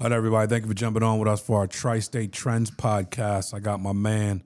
All 0.00 0.08
right, 0.08 0.16
everybody. 0.16 0.48
Thank 0.48 0.62
you 0.62 0.68
for 0.68 0.74
jumping 0.74 1.02
on 1.02 1.18
with 1.18 1.28
us 1.28 1.42
for 1.42 1.58
our 1.58 1.66
Tri 1.66 1.98
State 1.98 2.32
Trends 2.32 2.70
podcast. 2.70 3.52
I 3.52 3.58
got 3.58 3.78
my 3.78 3.92
man 3.92 4.42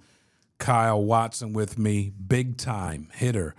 Kyle 0.58 1.00
Watson 1.00 1.52
with 1.52 1.78
me, 1.78 2.10
big 2.26 2.56
time 2.56 3.10
hitter. 3.14 3.54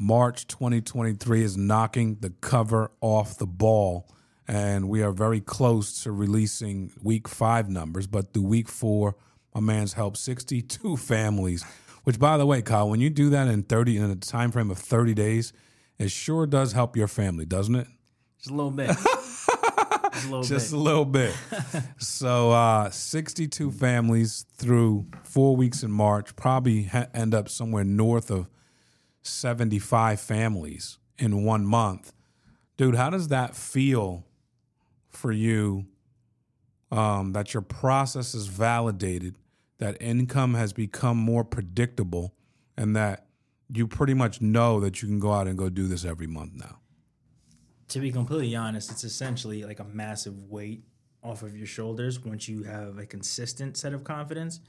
March 0.00 0.48
2023 0.48 1.44
is 1.44 1.56
knocking 1.56 2.16
the 2.16 2.30
cover 2.30 2.90
off 3.00 3.38
the 3.38 3.46
ball, 3.46 4.10
and 4.48 4.88
we 4.88 5.00
are 5.00 5.12
very 5.12 5.40
close 5.40 6.02
to 6.02 6.10
releasing 6.10 6.90
week 7.04 7.28
five 7.28 7.68
numbers. 7.70 8.08
But 8.08 8.32
through 8.32 8.42
week 8.42 8.68
four, 8.68 9.14
my 9.54 9.60
man's 9.60 9.92
helped 9.92 10.16
62 10.16 10.96
families. 10.96 11.64
Which, 12.02 12.18
by 12.18 12.36
the 12.36 12.46
way, 12.46 12.62
Kyle, 12.62 12.90
when 12.90 13.00
you 13.00 13.10
do 13.10 13.30
that 13.30 13.46
in 13.46 13.62
30 13.62 13.96
in 13.98 14.10
a 14.10 14.16
time 14.16 14.50
frame 14.50 14.72
of 14.72 14.78
30 14.78 15.14
days, 15.14 15.52
it 16.00 16.10
sure 16.10 16.46
does 16.48 16.72
help 16.72 16.96
your 16.96 17.06
family, 17.06 17.44
doesn't 17.44 17.76
it? 17.76 17.86
Just 18.38 18.50
a 18.50 18.54
little 18.54 18.72
bit. 18.72 18.90
Just 20.18 20.26
a 20.26 20.30
little 20.30 20.42
just 20.44 20.70
bit. 20.70 20.76
a 20.76 20.80
little 20.80 21.04
bit. 21.04 21.34
so, 21.98 22.50
uh, 22.50 22.90
62 22.90 23.70
families 23.70 24.46
through 24.56 25.06
four 25.22 25.56
weeks 25.56 25.82
in 25.82 25.90
March, 25.90 26.34
probably 26.36 26.84
ha- 26.84 27.06
end 27.14 27.34
up 27.34 27.48
somewhere 27.48 27.84
north 27.84 28.30
of 28.30 28.48
75 29.22 30.20
families 30.20 30.98
in 31.18 31.44
one 31.44 31.66
month. 31.66 32.12
Dude, 32.76 32.94
how 32.94 33.10
does 33.10 33.28
that 33.28 33.56
feel 33.56 34.24
for 35.08 35.32
you 35.32 35.86
um, 36.90 37.32
that 37.32 37.54
your 37.54 37.62
process 37.62 38.34
is 38.34 38.46
validated, 38.46 39.36
that 39.78 39.96
income 40.00 40.54
has 40.54 40.72
become 40.72 41.16
more 41.16 41.44
predictable, 41.44 42.34
and 42.76 42.94
that 42.96 43.26
you 43.70 43.86
pretty 43.86 44.14
much 44.14 44.40
know 44.40 44.80
that 44.80 45.02
you 45.02 45.08
can 45.08 45.18
go 45.18 45.32
out 45.32 45.46
and 45.46 45.58
go 45.58 45.68
do 45.68 45.86
this 45.86 46.04
every 46.04 46.26
month 46.26 46.52
now? 46.54 46.78
To 47.88 48.00
be 48.00 48.12
completely 48.12 48.54
honest, 48.54 48.90
it's 48.90 49.04
essentially 49.04 49.64
like 49.64 49.80
a 49.80 49.84
massive 49.84 50.50
weight 50.50 50.84
off 51.22 51.42
of 51.42 51.56
your 51.56 51.66
shoulders 51.66 52.20
once 52.20 52.48
you 52.48 52.62
have 52.62 52.98
a 52.98 53.06
consistent 53.06 53.76
set 53.76 53.92
of 53.92 54.04
confidence. 54.04 54.60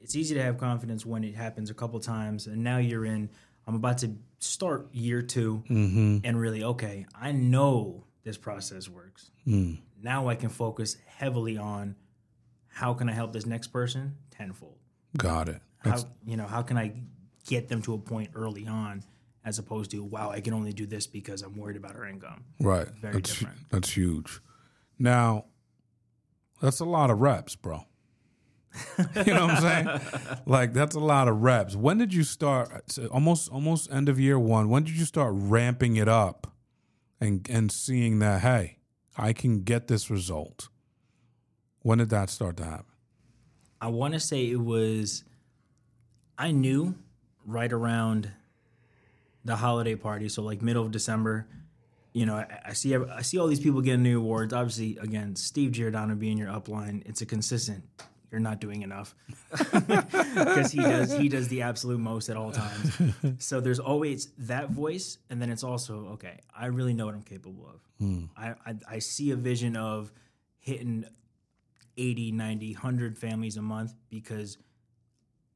It's 0.00 0.16
easy 0.16 0.34
to 0.34 0.42
have 0.42 0.58
confidence 0.58 1.04
when 1.04 1.24
it 1.24 1.34
happens 1.34 1.70
a 1.70 1.74
couple 1.74 2.00
times, 2.00 2.46
and 2.46 2.62
now 2.62 2.78
you're 2.78 3.04
in. 3.04 3.28
I'm 3.66 3.74
about 3.74 3.98
to 3.98 4.12
start 4.38 4.88
year 4.92 5.22
2 5.22 5.64
mm-hmm. 5.68 6.18
and 6.22 6.40
really 6.40 6.62
okay. 6.62 7.04
I 7.20 7.32
know 7.32 8.04
this 8.22 8.36
process 8.36 8.88
works. 8.88 9.30
Mm. 9.46 9.78
Now 10.00 10.28
I 10.28 10.36
can 10.36 10.50
focus 10.50 10.96
heavily 11.06 11.58
on 11.58 11.96
how 12.68 12.94
can 12.94 13.08
I 13.08 13.12
help 13.12 13.32
this 13.32 13.44
next 13.44 13.68
person 13.68 14.16
tenfold. 14.30 14.76
Got 15.16 15.48
it. 15.48 15.60
How 15.78 15.98
you 16.24 16.36
know 16.36 16.46
how 16.46 16.62
can 16.62 16.76
I 16.76 16.92
get 17.46 17.68
them 17.68 17.82
to 17.82 17.94
a 17.94 17.98
point 17.98 18.30
early 18.34 18.66
on, 18.66 19.02
as 19.46 19.58
opposed 19.58 19.92
to 19.92 20.02
wow 20.02 20.30
I 20.30 20.40
can 20.40 20.52
only 20.52 20.72
do 20.72 20.84
this 20.84 21.06
because 21.06 21.40
I'm 21.40 21.56
worried 21.56 21.76
about 21.76 21.96
our 21.96 22.06
income. 22.06 22.44
Right. 22.60 22.88
Very 23.00 23.14
that's, 23.14 23.30
different. 23.30 23.56
That's 23.70 23.90
huge. 23.90 24.40
Now, 24.98 25.46
that's 26.60 26.80
a 26.80 26.84
lot 26.84 27.10
of 27.10 27.20
reps, 27.20 27.54
bro. 27.54 27.84
you 28.98 29.32
know 29.32 29.46
what 29.46 29.56
I'm 29.56 29.62
saying? 29.62 30.00
like 30.46 30.74
that's 30.74 30.96
a 30.96 31.00
lot 31.00 31.28
of 31.28 31.42
reps. 31.42 31.76
When 31.76 31.96
did 31.96 32.12
you 32.12 32.24
start? 32.24 32.90
so 32.90 33.06
Almost, 33.06 33.50
almost 33.50 33.90
end 33.90 34.08
of 34.08 34.20
year 34.20 34.38
one. 34.38 34.68
When 34.68 34.82
did 34.82 34.96
you 34.96 35.04
start 35.04 35.32
ramping 35.34 35.96
it 35.96 36.08
up, 36.08 36.52
and 37.20 37.46
and 37.48 37.72
seeing 37.72 38.18
that 38.18 38.42
hey, 38.42 38.78
I 39.16 39.32
can 39.32 39.62
get 39.62 39.88
this 39.88 40.10
result? 40.10 40.68
When 41.80 41.98
did 41.98 42.10
that 42.10 42.28
start 42.28 42.56
to 42.58 42.64
happen? 42.64 42.86
I 43.80 43.88
want 43.88 44.14
to 44.14 44.20
say 44.20 44.50
it 44.50 44.60
was. 44.60 45.24
I 46.38 46.50
knew 46.50 46.96
right 47.46 47.72
around 47.72 48.30
the 49.46 49.56
holiday 49.56 49.94
party, 49.94 50.28
so 50.28 50.42
like 50.42 50.60
middle 50.60 50.84
of 50.84 50.90
December. 50.90 51.46
You 52.12 52.26
know, 52.26 52.34
I, 52.34 52.60
I 52.66 52.72
see 52.72 52.94
I 52.96 53.22
see 53.22 53.38
all 53.38 53.46
these 53.46 53.60
people 53.60 53.80
getting 53.80 54.02
new 54.02 54.18
awards. 54.18 54.52
Obviously, 54.52 54.98
again, 54.98 55.36
Steve 55.36 55.72
Giordano 55.72 56.14
being 56.14 56.38
your 56.38 56.48
upline, 56.48 57.02
it's 57.06 57.20
a 57.22 57.26
consistent. 57.26 57.84
You're 58.30 58.40
not 58.40 58.60
doing 58.60 58.82
enough 58.82 59.14
because 59.70 60.72
he 60.72 60.80
does 60.80 61.16
he 61.16 61.28
does 61.28 61.48
the 61.48 61.62
absolute 61.62 62.00
most 62.00 62.28
at 62.28 62.36
all 62.36 62.52
times. 62.52 62.98
So 63.38 63.60
there's 63.60 63.78
always 63.78 64.28
that 64.38 64.70
voice, 64.70 65.18
and 65.30 65.40
then 65.40 65.50
it's 65.50 65.62
also 65.62 66.08
okay. 66.14 66.40
I 66.54 66.66
really 66.66 66.92
know 66.92 67.06
what 67.06 67.14
I'm 67.14 67.22
capable 67.22 67.68
of. 67.72 67.80
Hmm. 67.98 68.24
I, 68.36 68.54
I 68.66 68.74
I 68.90 68.98
see 68.98 69.30
a 69.30 69.36
vision 69.36 69.76
of 69.76 70.12
hitting 70.58 71.06
80, 71.96 72.32
90, 72.32 72.72
100 72.74 73.16
families 73.16 73.56
a 73.56 73.62
month 73.62 73.94
because 74.10 74.58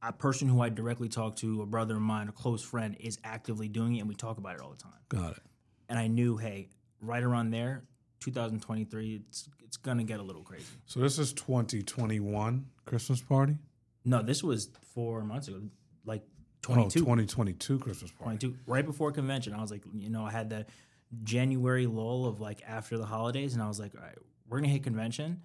a 0.01 0.11
person 0.11 0.47
who 0.47 0.61
I 0.61 0.69
directly 0.69 1.09
talk 1.09 1.35
to, 1.37 1.61
a 1.61 1.65
brother 1.65 1.95
of 1.95 2.01
mine, 2.01 2.27
a 2.27 2.31
close 2.31 2.61
friend, 2.61 2.95
is 2.99 3.19
actively 3.23 3.67
doing 3.67 3.95
it, 3.95 3.99
and 3.99 4.09
we 4.09 4.15
talk 4.15 4.37
about 4.37 4.55
it 4.55 4.61
all 4.61 4.71
the 4.71 4.81
time. 4.81 4.93
Got 5.09 5.37
it. 5.37 5.43
And 5.89 5.99
I 5.99 6.07
knew, 6.07 6.37
hey, 6.37 6.69
right 7.01 7.21
around 7.21 7.51
there, 7.51 7.83
2023, 8.21 9.21
it's 9.27 9.49
it's 9.63 9.77
gonna 9.77 10.03
get 10.03 10.19
a 10.19 10.23
little 10.23 10.43
crazy. 10.43 10.65
So 10.85 10.99
this 10.99 11.17
is 11.17 11.33
2021 11.33 12.65
Christmas 12.85 13.21
party. 13.21 13.57
No, 14.03 14.21
this 14.21 14.43
was 14.43 14.69
four 14.93 15.23
months 15.23 15.47
ago, 15.47 15.61
like 16.05 16.23
Oh, 16.69 16.89
2022 16.89 17.79
Christmas 17.79 18.11
party. 18.11 18.37
22, 18.37 18.57
right 18.67 18.85
before 18.85 19.11
convention. 19.11 19.53
I 19.53 19.61
was 19.61 19.71
like, 19.71 19.83
you 19.95 20.09
know, 20.09 20.25
I 20.25 20.31
had 20.31 20.49
the 20.49 20.65
January 21.23 21.87
lull 21.87 22.25
of 22.25 22.39
like 22.39 22.61
after 22.67 22.97
the 22.97 23.05
holidays, 23.05 23.53
and 23.53 23.63
I 23.63 23.67
was 23.67 23.79
like, 23.79 23.95
all 23.95 24.01
right, 24.01 24.17
we're 24.47 24.59
gonna 24.59 24.71
hit 24.71 24.83
convention, 24.83 25.41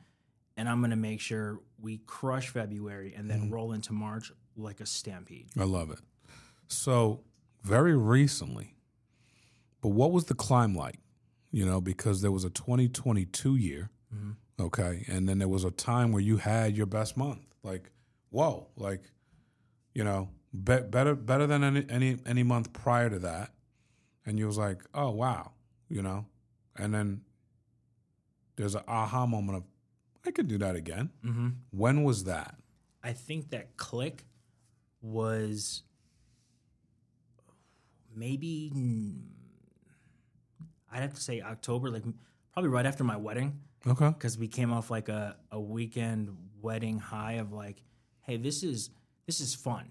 and 0.57 0.69
I'm 0.69 0.81
gonna 0.81 0.97
make 0.97 1.21
sure 1.21 1.61
we 1.81 1.99
crush 2.07 2.49
February 2.49 3.15
and 3.17 3.31
then 3.31 3.43
mm-hmm. 3.43 3.55
roll 3.55 3.73
into 3.73 3.93
March 3.93 4.31
like 4.57 4.81
a 4.81 4.87
stampede. 4.87 5.49
I 5.59 5.65
love 5.65 5.91
it. 5.91 5.99
So, 6.69 7.21
very 7.63 7.97
recently, 7.97 8.75
but 9.81 9.89
what 9.91 10.13
was 10.13 10.25
the 10.25 10.35
climb 10.35 10.75
like? 10.75 10.99
You 11.51 11.65
know, 11.65 11.81
because 11.81 12.23
there 12.23 12.33
was 12.33 12.45
a 12.45 12.51
2022 12.51 13.57
year, 13.57 13.91
okay, 14.61 15.05
and 15.09 15.29
then 15.29 15.39
there 15.39 15.49
was 15.49 15.65
a 15.65 15.71
time 15.71 16.13
where 16.13 16.23
you 16.23 16.39
had 16.39 16.77
your 16.77 16.87
best 16.87 17.17
month. 17.17 17.41
Like, 17.63 17.91
whoa, 18.31 18.69
like, 18.77 19.03
you 19.95 20.05
know, 20.05 20.29
be- 20.53 20.81
better 20.81 21.15
better 21.15 21.47
than 21.47 21.63
any, 21.65 21.87
any 21.89 22.19
any 22.27 22.43
month 22.43 22.73
prior 22.73 23.09
to 23.11 23.19
that, 23.21 23.53
and 24.25 24.39
you 24.39 24.47
was 24.47 24.59
like, 24.59 24.83
oh 24.95 25.11
wow, 25.11 25.53
you 25.89 26.03
know, 26.03 26.27
and 26.77 26.93
then 26.93 27.23
there's 28.57 28.75
an 28.75 28.83
aha 28.89 29.27
moment 29.27 29.59
of, 29.59 29.65
I 30.25 30.31
could 30.31 30.49
do 30.49 30.59
that 30.59 30.75
again. 30.77 31.11
Mm-hmm. 31.25 31.49
When 31.71 32.05
was 32.05 32.25
that? 32.25 32.57
I 33.03 33.13
think 33.13 33.51
that 33.51 33.77
click 33.77 34.25
was 35.07 35.83
maybe 38.15 38.73
I'd 40.91 41.03
have 41.03 41.15
to 41.15 41.21
say 41.21 41.41
October, 41.41 41.91
like 41.91 42.05
probably 42.53 42.71
right 42.71 42.87
after 42.87 43.05
my 43.05 43.17
wedding, 43.17 43.61
Okay, 43.87 44.09
because 44.09 44.39
we 44.39 44.49
came 44.49 44.73
off 44.73 44.91
like 44.91 45.09
a, 45.09 45.37
a 45.53 45.61
weekend 45.61 46.37
wedding 46.61 46.99
high 46.99 47.35
of 47.35 47.53
like, 47.53 47.83
hey, 48.23 48.37
this 48.37 48.63
is 48.63 48.91
this 49.27 49.41
is 49.41 49.55
fun, 49.55 49.91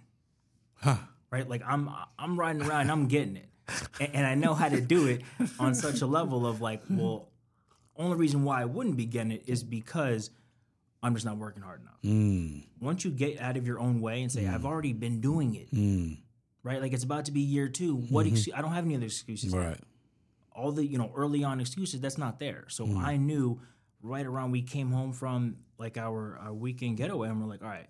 huh? 0.75 0.97
right? 1.31 1.47
Like 1.47 1.61
I'm 1.65 1.89
I'm 2.17 2.39
riding 2.39 2.63
around 2.63 2.89
I'm 2.91 3.07
getting 3.07 3.37
it, 3.37 3.49
and, 3.99 4.15
and 4.15 4.25
I 4.25 4.35
know 4.35 4.53
how 4.53 4.69
to 4.69 4.81
do 4.81 5.07
it 5.07 5.21
on 5.59 5.75
such 5.75 6.01
a 6.01 6.05
level 6.07 6.45
of 6.45 6.61
like, 6.61 6.81
well, 6.89 7.29
only 7.95 8.17
reason 8.17 8.43
why 8.43 8.61
I 8.61 8.65
wouldn't 8.65 8.97
be 8.97 9.05
getting 9.05 9.31
it 9.31 9.43
is 9.47 9.63
because 9.63 10.29
I'm 11.05 11.13
just 11.13 11.25
not 11.25 11.37
working 11.37 11.61
hard 11.63 11.81
enough 11.81 11.93
Mm, 12.03 12.63
once 12.79 13.03
you 13.05 13.11
get 13.11 13.39
out 13.39 13.57
of 13.57 13.65
your 13.67 13.79
own 13.79 13.99
way 14.01 14.21
and 14.21 14.31
say, 14.31 14.47
I've 14.47 14.65
already 14.65 14.93
been 14.93 15.21
doing 15.21 15.55
it, 15.55 15.71
mm, 15.73 16.17
right? 16.63 16.81
Like 16.81 16.93
it's 16.93 17.03
about 17.03 17.25
to 17.25 17.31
be 17.31 17.41
year 17.41 17.67
two. 17.69 17.95
What 17.95 18.25
ex- 18.27 18.47
I 18.55 18.61
don't 18.61 18.71
have 18.73 18.85
any 18.85 18.95
other 18.95 19.05
excuses. 19.05 19.53
right. 19.53 19.79
All 20.51 20.71
the 20.71 20.85
you 20.85 20.97
know 20.97 21.11
early 21.15 21.43
on 21.43 21.59
excuses 21.59 21.99
that's 22.01 22.17
not 22.17 22.39
there. 22.39 22.65
So 22.69 22.87
I 22.97 23.17
knew 23.17 23.59
right 24.01 24.25
around 24.25 24.51
we 24.51 24.61
came 24.61 24.91
home 24.91 25.11
from 25.13 25.57
like 25.77 25.97
our, 25.97 26.37
our 26.41 26.53
weekend 26.53 26.97
getaway, 26.97 27.27
and 27.29 27.41
we're 27.41 27.47
like, 27.49 27.61
all 27.63 27.67
right, 27.69 27.87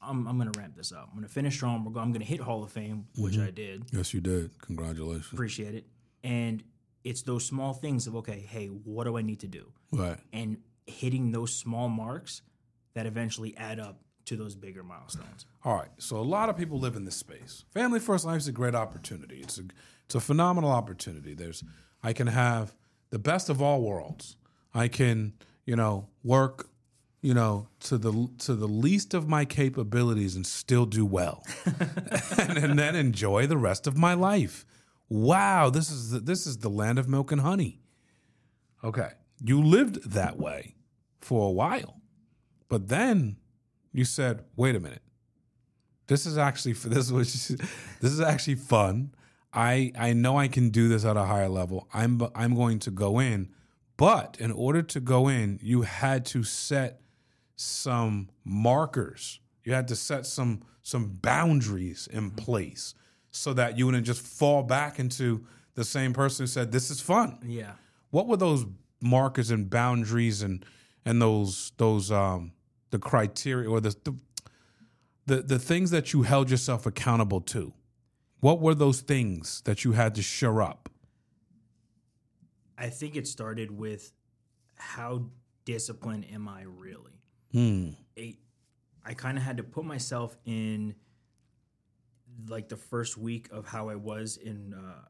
I'm 0.00 0.26
I'm 0.26 0.38
gonna 0.38 0.52
ramp 0.56 0.76
this 0.76 0.92
up. 0.92 1.08
I'm 1.10 1.16
gonna 1.16 1.28
finish 1.28 1.54
strong. 1.56 1.84
We're 1.84 1.92
go- 1.92 2.00
I'm 2.00 2.12
gonna 2.12 2.24
hit 2.24 2.40
Hall 2.40 2.62
of 2.64 2.70
Fame, 2.72 3.06
which 3.16 3.36
I 3.38 3.50
did. 3.50 3.84
Yes, 3.92 4.14
you 4.14 4.20
did. 4.20 4.50
Congratulations. 4.62 5.28
Appreciate 5.32 5.74
it. 5.74 5.86
And 6.24 6.62
it's 7.04 7.22
those 7.22 7.44
small 7.44 7.74
things 7.74 8.06
of 8.06 8.16
okay, 8.16 8.40
hey, 8.48 8.66
what 8.68 9.04
do 9.04 9.18
I 9.18 9.22
need 9.22 9.40
to 9.40 9.48
do? 9.48 9.66
Right. 9.92 10.18
And 10.32 10.58
hitting 10.90 11.32
those 11.32 11.58
small 11.58 11.88
marks 11.88 12.42
that 12.94 13.06
eventually 13.06 13.56
add 13.56 13.78
up 13.78 14.00
to 14.26 14.36
those 14.36 14.54
bigger 14.54 14.82
milestones. 14.82 15.46
All 15.64 15.74
right. 15.74 15.88
So 15.98 16.16
a 16.16 16.22
lot 16.22 16.48
of 16.48 16.56
people 16.56 16.78
live 16.78 16.96
in 16.96 17.04
this 17.04 17.16
space. 17.16 17.64
Family 17.72 17.98
first 17.98 18.24
life 18.24 18.38
is 18.38 18.48
a 18.48 18.52
great 18.52 18.74
opportunity. 18.74 19.40
It's 19.40 19.58
a 19.58 19.62
it's 20.04 20.14
a 20.14 20.20
phenomenal 20.20 20.70
opportunity. 20.70 21.34
There's 21.34 21.64
I 22.02 22.12
can 22.12 22.28
have 22.28 22.74
the 23.10 23.18
best 23.18 23.48
of 23.48 23.60
all 23.60 23.82
worlds. 23.82 24.36
I 24.72 24.88
can, 24.88 25.34
you 25.64 25.76
know, 25.76 26.08
work, 26.22 26.68
you 27.22 27.34
know, 27.34 27.68
to 27.80 27.98
the 27.98 28.28
to 28.38 28.54
the 28.54 28.68
least 28.68 29.14
of 29.14 29.28
my 29.28 29.44
capabilities 29.44 30.36
and 30.36 30.46
still 30.46 30.86
do 30.86 31.04
well. 31.04 31.44
and, 32.38 32.56
and 32.58 32.78
then 32.78 32.94
enjoy 32.94 33.46
the 33.46 33.58
rest 33.58 33.86
of 33.86 33.96
my 33.96 34.14
life. 34.14 34.64
Wow, 35.08 35.70
this 35.70 35.90
is 35.90 36.10
the, 36.10 36.20
this 36.20 36.46
is 36.46 36.58
the 36.58 36.70
land 36.70 36.98
of 36.98 37.08
milk 37.08 37.32
and 37.32 37.40
honey. 37.40 37.80
Okay. 38.84 39.10
You 39.42 39.60
lived 39.62 40.12
that 40.12 40.38
way 40.38 40.76
for 41.20 41.48
a 41.48 41.52
while. 41.52 42.00
But 42.68 42.88
then 42.88 43.36
you 43.92 44.04
said, 44.04 44.44
"Wait 44.56 44.76
a 44.76 44.80
minute. 44.80 45.02
This 46.06 46.26
is 46.26 46.38
actually 46.38 46.74
for 46.74 46.88
this 46.96 47.10
was 47.10 47.48
this 48.00 48.12
is 48.12 48.20
actually 48.20 48.56
fun. 48.56 49.14
I 49.52 49.92
I 49.98 50.12
know 50.12 50.38
I 50.38 50.48
can 50.48 50.70
do 50.70 50.88
this 50.88 51.04
at 51.04 51.16
a 51.16 51.24
higher 51.24 51.48
level. 51.48 51.88
I'm 51.92 52.20
I'm 52.34 52.54
going 52.54 52.78
to 52.80 52.90
go 52.90 53.18
in, 53.18 53.48
But 53.96 54.36
in 54.40 54.50
order 54.50 54.82
to 54.82 55.00
go 55.00 55.28
in, 55.28 55.58
you 55.62 55.82
had 55.82 56.24
to 56.26 56.42
set 56.42 57.00
some 57.56 58.30
markers. 58.44 59.40
You 59.64 59.74
had 59.74 59.88
to 59.88 59.96
set 59.96 60.26
some 60.26 60.62
some 60.82 61.18
boundaries 61.20 62.08
in 62.10 62.30
mm-hmm. 62.30 62.36
place 62.36 62.94
so 63.30 63.52
that 63.52 63.78
you 63.78 63.86
wouldn't 63.86 64.06
just 64.06 64.22
fall 64.22 64.62
back 64.62 64.98
into 64.98 65.44
the 65.74 65.84
same 65.84 66.12
person 66.12 66.44
who 66.44 66.46
said, 66.46 66.72
This 66.72 66.90
is 66.90 67.00
fun. 67.00 67.38
Yeah. 67.44 67.72
What 68.10 68.26
were 68.26 68.36
those 68.36 68.66
markers 69.00 69.50
and 69.50 69.70
boundaries 69.70 70.42
and 70.42 70.64
and 71.04 71.20
those 71.20 71.72
those 71.76 72.10
um 72.10 72.52
the 72.90 72.98
criteria 72.98 73.68
or 73.68 73.80
the 73.80 73.96
the 74.04 74.14
the, 75.26 75.42
the 75.42 75.58
things 75.58 75.90
that 75.92 76.12
you 76.12 76.22
held 76.22 76.50
yourself 76.50 76.86
accountable 76.86 77.40
to? 77.40 77.72
What 78.40 78.60
were 78.60 78.74
those 78.74 79.00
things 79.00 79.62
that 79.64 79.84
you 79.84 79.92
had 79.92 80.14
to 80.16 80.22
shore 80.22 80.62
up? 80.62 80.88
I 82.76 82.88
think 82.88 83.14
it 83.14 83.28
started 83.28 83.70
with 83.70 84.12
how 84.76 85.26
disciplined 85.66 86.26
am 86.32 86.48
I 86.48 86.62
really? 86.62 87.20
Hmm. 87.52 87.90
It, 88.16 88.36
I 89.04 89.14
kind 89.14 89.36
of 89.36 89.44
had 89.44 89.58
to 89.58 89.62
put 89.62 89.84
myself 89.84 90.36
in 90.46 90.94
like 92.48 92.68
the 92.68 92.76
first 92.76 93.18
week 93.18 93.48
of 93.52 93.66
how 93.66 93.88
I 93.88 93.96
was 93.96 94.36
in 94.36 94.74
uh, 94.74 95.04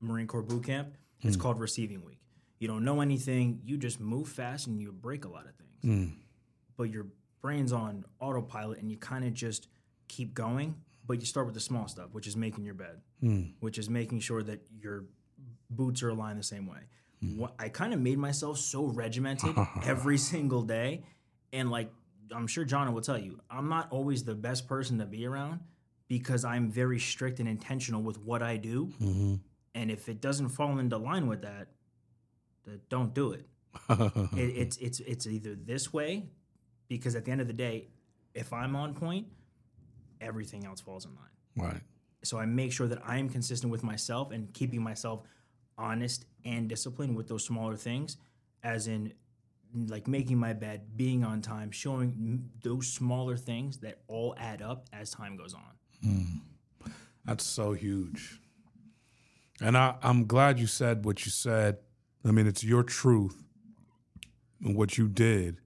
Marine 0.00 0.26
Corps 0.26 0.42
boot 0.42 0.64
camp. 0.64 0.96
It's 1.20 1.36
called 1.36 1.60
receiving 1.60 2.04
week. 2.04 2.18
You 2.62 2.68
don't 2.68 2.84
know 2.84 3.00
anything. 3.00 3.60
You 3.64 3.76
just 3.76 3.98
move 3.98 4.28
fast 4.28 4.68
and 4.68 4.80
you 4.80 4.92
break 4.92 5.24
a 5.24 5.28
lot 5.28 5.46
of 5.46 5.54
things. 5.56 5.82
Hmm. 5.82 6.14
But 6.76 6.90
your 6.90 7.08
brain's 7.40 7.72
on 7.72 8.04
autopilot 8.20 8.78
and 8.78 8.88
you 8.88 8.96
kind 8.96 9.24
of 9.24 9.34
just 9.34 9.66
keep 10.06 10.32
going. 10.32 10.76
But 11.04 11.18
you 11.18 11.26
start 11.26 11.46
with 11.46 11.56
the 11.56 11.60
small 11.60 11.88
stuff, 11.88 12.10
which 12.12 12.28
is 12.28 12.36
making 12.36 12.64
your 12.64 12.74
bed, 12.74 13.00
hmm. 13.18 13.46
which 13.58 13.78
is 13.78 13.90
making 13.90 14.20
sure 14.20 14.44
that 14.44 14.60
your 14.80 15.06
boots 15.70 16.04
are 16.04 16.10
aligned 16.10 16.38
the 16.38 16.44
same 16.44 16.68
way. 16.68 16.78
Hmm. 17.20 17.38
What, 17.40 17.54
I 17.58 17.68
kind 17.68 17.92
of 17.92 17.98
made 17.98 18.18
myself 18.18 18.58
so 18.58 18.84
regimented 18.84 19.56
every 19.84 20.16
single 20.16 20.62
day. 20.62 21.02
And 21.52 21.68
like, 21.68 21.90
I'm 22.32 22.46
sure 22.46 22.64
John 22.64 22.94
will 22.94 23.02
tell 23.02 23.18
you, 23.18 23.40
I'm 23.50 23.68
not 23.68 23.90
always 23.90 24.22
the 24.22 24.36
best 24.36 24.68
person 24.68 25.00
to 25.00 25.04
be 25.04 25.26
around 25.26 25.58
because 26.06 26.44
I'm 26.44 26.70
very 26.70 27.00
strict 27.00 27.40
and 27.40 27.48
intentional 27.48 28.02
with 28.02 28.20
what 28.20 28.40
I 28.40 28.56
do. 28.56 28.86
Mm-hmm. 29.02 29.34
And 29.74 29.90
if 29.90 30.08
it 30.08 30.20
doesn't 30.20 30.50
fall 30.50 30.78
into 30.78 30.96
line 30.96 31.26
with 31.26 31.42
that, 31.42 31.66
don't 32.88 33.14
do 33.14 33.32
it. 33.32 33.46
it. 33.90 34.38
It's 34.38 34.76
it's 34.78 35.00
it's 35.00 35.26
either 35.26 35.54
this 35.54 35.92
way, 35.92 36.24
because 36.88 37.14
at 37.14 37.24
the 37.24 37.30
end 37.30 37.40
of 37.40 37.46
the 37.46 37.52
day, 37.52 37.88
if 38.34 38.52
I'm 38.52 38.76
on 38.76 38.94
point, 38.94 39.26
everything 40.20 40.64
else 40.64 40.80
falls 40.80 41.04
in 41.04 41.12
line. 41.14 41.70
Right. 41.70 41.82
So 42.22 42.38
I 42.38 42.46
make 42.46 42.72
sure 42.72 42.86
that 42.86 43.00
I 43.04 43.18
am 43.18 43.28
consistent 43.28 43.72
with 43.72 43.82
myself 43.82 44.30
and 44.30 44.52
keeping 44.52 44.82
myself 44.82 45.22
honest 45.76 46.26
and 46.44 46.68
disciplined 46.68 47.16
with 47.16 47.28
those 47.28 47.44
smaller 47.44 47.76
things, 47.76 48.16
as 48.62 48.86
in 48.86 49.12
like 49.74 50.06
making 50.06 50.38
my 50.38 50.52
bed, 50.52 50.96
being 50.96 51.24
on 51.24 51.40
time, 51.40 51.70
showing 51.70 52.10
m- 52.10 52.50
those 52.62 52.86
smaller 52.86 53.36
things 53.36 53.78
that 53.78 53.98
all 54.06 54.34
add 54.38 54.62
up 54.62 54.86
as 54.92 55.10
time 55.10 55.36
goes 55.36 55.54
on. 55.54 55.62
Hmm. 56.02 56.88
That's 57.24 57.44
so 57.44 57.72
huge. 57.72 58.40
And 59.60 59.76
I, 59.76 59.94
I'm 60.02 60.26
glad 60.26 60.58
you 60.58 60.66
said 60.66 61.04
what 61.04 61.24
you 61.24 61.30
said. 61.30 61.78
I 62.24 62.30
mean, 62.30 62.46
it's 62.46 62.62
your 62.64 62.82
truth 62.82 63.42
and 64.62 64.76
what 64.76 64.96
you 64.98 65.08
did. 65.08 65.58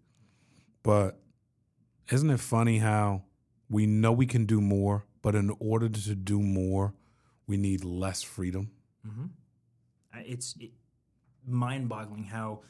But 0.83 1.19
isn't 2.11 2.31
it 2.31 2.41
funny 2.41 2.79
how 2.79 3.23
we 3.69 3.87
know 3.87 4.13
we 4.13 4.27
can 4.27 4.47
do 4.47 4.61
more, 4.61 5.05
but 5.23 5.35
in 5.35 5.51
order 5.59 5.89
to 5.89 6.15
do 6.15 6.41
more, 6.41 6.95
we 7.47 7.57
need 7.57 7.85
less 7.85 8.23
freedom? 8.23 8.71
Mm-hmm. 9.07 9.27
I- 10.15 10.21
It's 10.21 10.55
it, 10.61 10.71
mind-boggling 11.47 12.25
how 12.25 12.61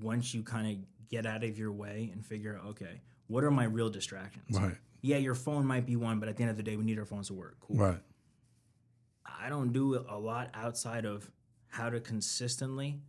once 0.00 0.32
you 0.34 0.42
kind 0.42 0.66
of 0.78 1.08
get 1.08 1.26
out 1.26 1.44
of 1.44 1.58
your 1.58 1.72
way 1.72 2.10
and 2.12 2.24
figure 2.24 2.56
out, 2.56 2.66
okay, 2.70 3.00
what 3.26 3.44
are 3.44 3.50
my 3.50 3.64
real 3.64 3.90
distractions? 3.90 4.58
Right. 4.58 4.76
Yeah, 5.02 5.16
your 5.16 5.34
phone 5.34 5.66
might 5.66 5.86
be 5.86 5.96
one, 5.96 6.20
but 6.20 6.28
at 6.28 6.36
the 6.36 6.42
end 6.42 6.50
of 6.50 6.56
the 6.56 6.62
day, 6.62 6.76
we 6.76 6.84
need 6.84 6.98
our 6.98 7.04
phones 7.04 7.28
to 7.28 7.34
work. 7.34 7.56
Cool. 7.60 7.76
Right. 7.76 7.98
I 9.26 9.48
don't 9.48 9.72
do 9.72 10.04
a 10.08 10.18
lot 10.18 10.50
outside 10.54 11.04
of 11.06 11.30
how 11.70 11.88
to 11.88 12.00
consistently 12.00 13.00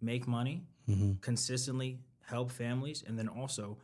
make 0.00 0.28
money, 0.28 0.64
mm-hmm. 0.88 1.12
consistently 1.20 1.98
help 2.26 2.50
families, 2.50 3.02
and 3.06 3.18
then 3.18 3.28
also 3.28 3.78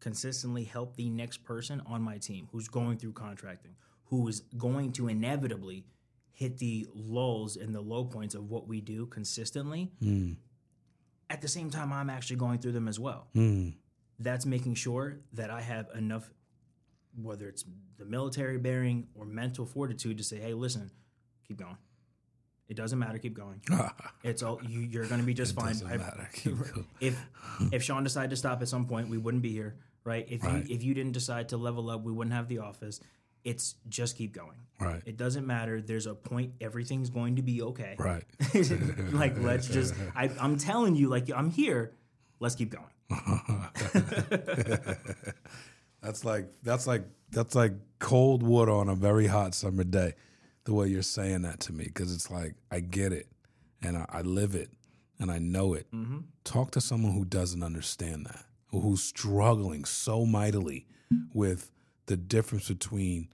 consistently 0.00 0.64
help 0.64 0.96
the 0.96 1.08
next 1.08 1.44
person 1.44 1.82
on 1.86 2.02
my 2.02 2.18
team 2.18 2.48
who's 2.52 2.68
going 2.68 2.96
through 2.96 3.12
contracting, 3.12 3.74
who 4.06 4.26
is 4.28 4.40
going 4.56 4.92
to 4.92 5.08
inevitably 5.08 5.84
hit 6.32 6.58
the 6.58 6.86
lulls 6.94 7.56
and 7.56 7.74
the 7.74 7.80
low 7.80 8.04
points 8.04 8.34
of 8.34 8.50
what 8.50 8.66
we 8.66 8.80
do 8.80 9.06
consistently. 9.06 9.90
Mm. 10.02 10.36
At 11.28 11.42
the 11.42 11.48
same 11.48 11.70
time, 11.70 11.92
I'm 11.92 12.10
actually 12.10 12.36
going 12.36 12.58
through 12.58 12.72
them 12.72 12.88
as 12.88 12.98
well. 12.98 13.28
Mm. 13.36 13.74
That's 14.18 14.46
making 14.46 14.74
sure 14.74 15.20
that 15.34 15.50
I 15.50 15.60
have 15.60 15.88
enough 15.94 16.30
whether 17.20 17.48
it's 17.48 17.64
the 17.98 18.04
military 18.04 18.56
bearing 18.56 19.08
or 19.14 19.24
mental 19.24 19.66
fortitude 19.66 20.16
to 20.18 20.24
say, 20.24 20.38
hey, 20.38 20.54
listen, 20.54 20.90
keep 21.46 21.58
going. 21.58 21.76
It 22.70 22.76
doesn't 22.76 22.98
matter, 22.98 23.18
keep 23.18 23.34
going. 23.34 23.60
it's 24.22 24.42
all 24.42 24.60
you, 24.66 24.80
you're 24.80 25.04
going 25.06 25.20
to 25.20 25.26
be 25.26 25.34
just 25.34 25.54
fine. 25.54 25.72
doesn't 25.72 25.88
I- 25.88 25.96
matter, 25.98 26.28
keep 26.32 26.56
going. 26.72 26.86
if 27.00 27.20
if 27.72 27.82
Sean 27.82 28.04
decided 28.04 28.30
to 28.30 28.36
stop 28.36 28.62
at 28.62 28.68
some 28.68 28.86
point, 28.86 29.08
we 29.10 29.18
wouldn't 29.18 29.42
be 29.42 29.50
here, 29.52 29.74
right? 30.04 30.24
If 30.30 30.44
Right. 30.44 30.66
you 30.68 30.74
if 30.76 30.82
you 30.84 30.94
didn't 30.94 31.12
decide 31.12 31.48
to 31.50 31.56
level 31.58 31.90
up, 31.90 32.02
we 32.04 32.12
wouldn't 32.12 32.32
have 32.34 32.48
the 32.48 32.60
office. 32.60 33.00
It's 33.42 33.74
just 33.88 34.16
keep 34.18 34.32
going. 34.34 34.56
Right. 34.78 35.02
It 35.06 35.16
doesn't 35.16 35.46
matter. 35.46 35.80
There's 35.82 36.06
a 36.06 36.14
point. 36.14 36.52
Everything's 36.60 37.10
going 37.10 37.36
to 37.36 37.42
be 37.42 37.60
okay. 37.62 37.96
Right. 37.98 38.22
like 39.12 39.36
let's 39.38 39.66
just. 39.66 39.94
I, 40.14 40.30
I'm 40.40 40.56
telling 40.58 40.94
you, 40.94 41.08
like 41.08 41.28
I'm 41.34 41.50
here. 41.50 41.92
Let's 42.38 42.54
keep 42.54 42.70
going. 42.70 42.84
That's 46.02 46.24
like 46.24 46.46
that's 46.62 46.86
like 46.86 47.04
that's 47.30 47.54
like 47.54 47.72
cold 47.98 48.42
water 48.42 48.72
on 48.72 48.88
a 48.88 48.94
very 48.94 49.26
hot 49.26 49.54
summer 49.54 49.84
day. 49.84 50.14
The 50.64 50.74
way 50.74 50.88
you're 50.88 51.02
saying 51.02 51.42
that 51.42 51.60
to 51.60 51.72
me, 51.72 51.84
because 51.84 52.14
it's 52.14 52.30
like 52.30 52.54
I 52.70 52.80
get 52.80 53.12
it, 53.12 53.26
and 53.82 53.96
I, 53.96 54.06
I 54.08 54.22
live 54.22 54.54
it, 54.54 54.70
and 55.18 55.30
I 55.30 55.38
know 55.38 55.74
it. 55.74 55.86
Mm-hmm. 55.92 56.18
Talk 56.44 56.70
to 56.72 56.80
someone 56.80 57.12
who 57.12 57.24
doesn't 57.24 57.62
understand 57.62 58.26
that, 58.26 58.44
who's 58.68 59.02
struggling 59.02 59.84
so 59.84 60.26
mightily 60.26 60.86
with 61.32 61.70
the 62.06 62.16
difference 62.16 62.68
between 62.68 63.28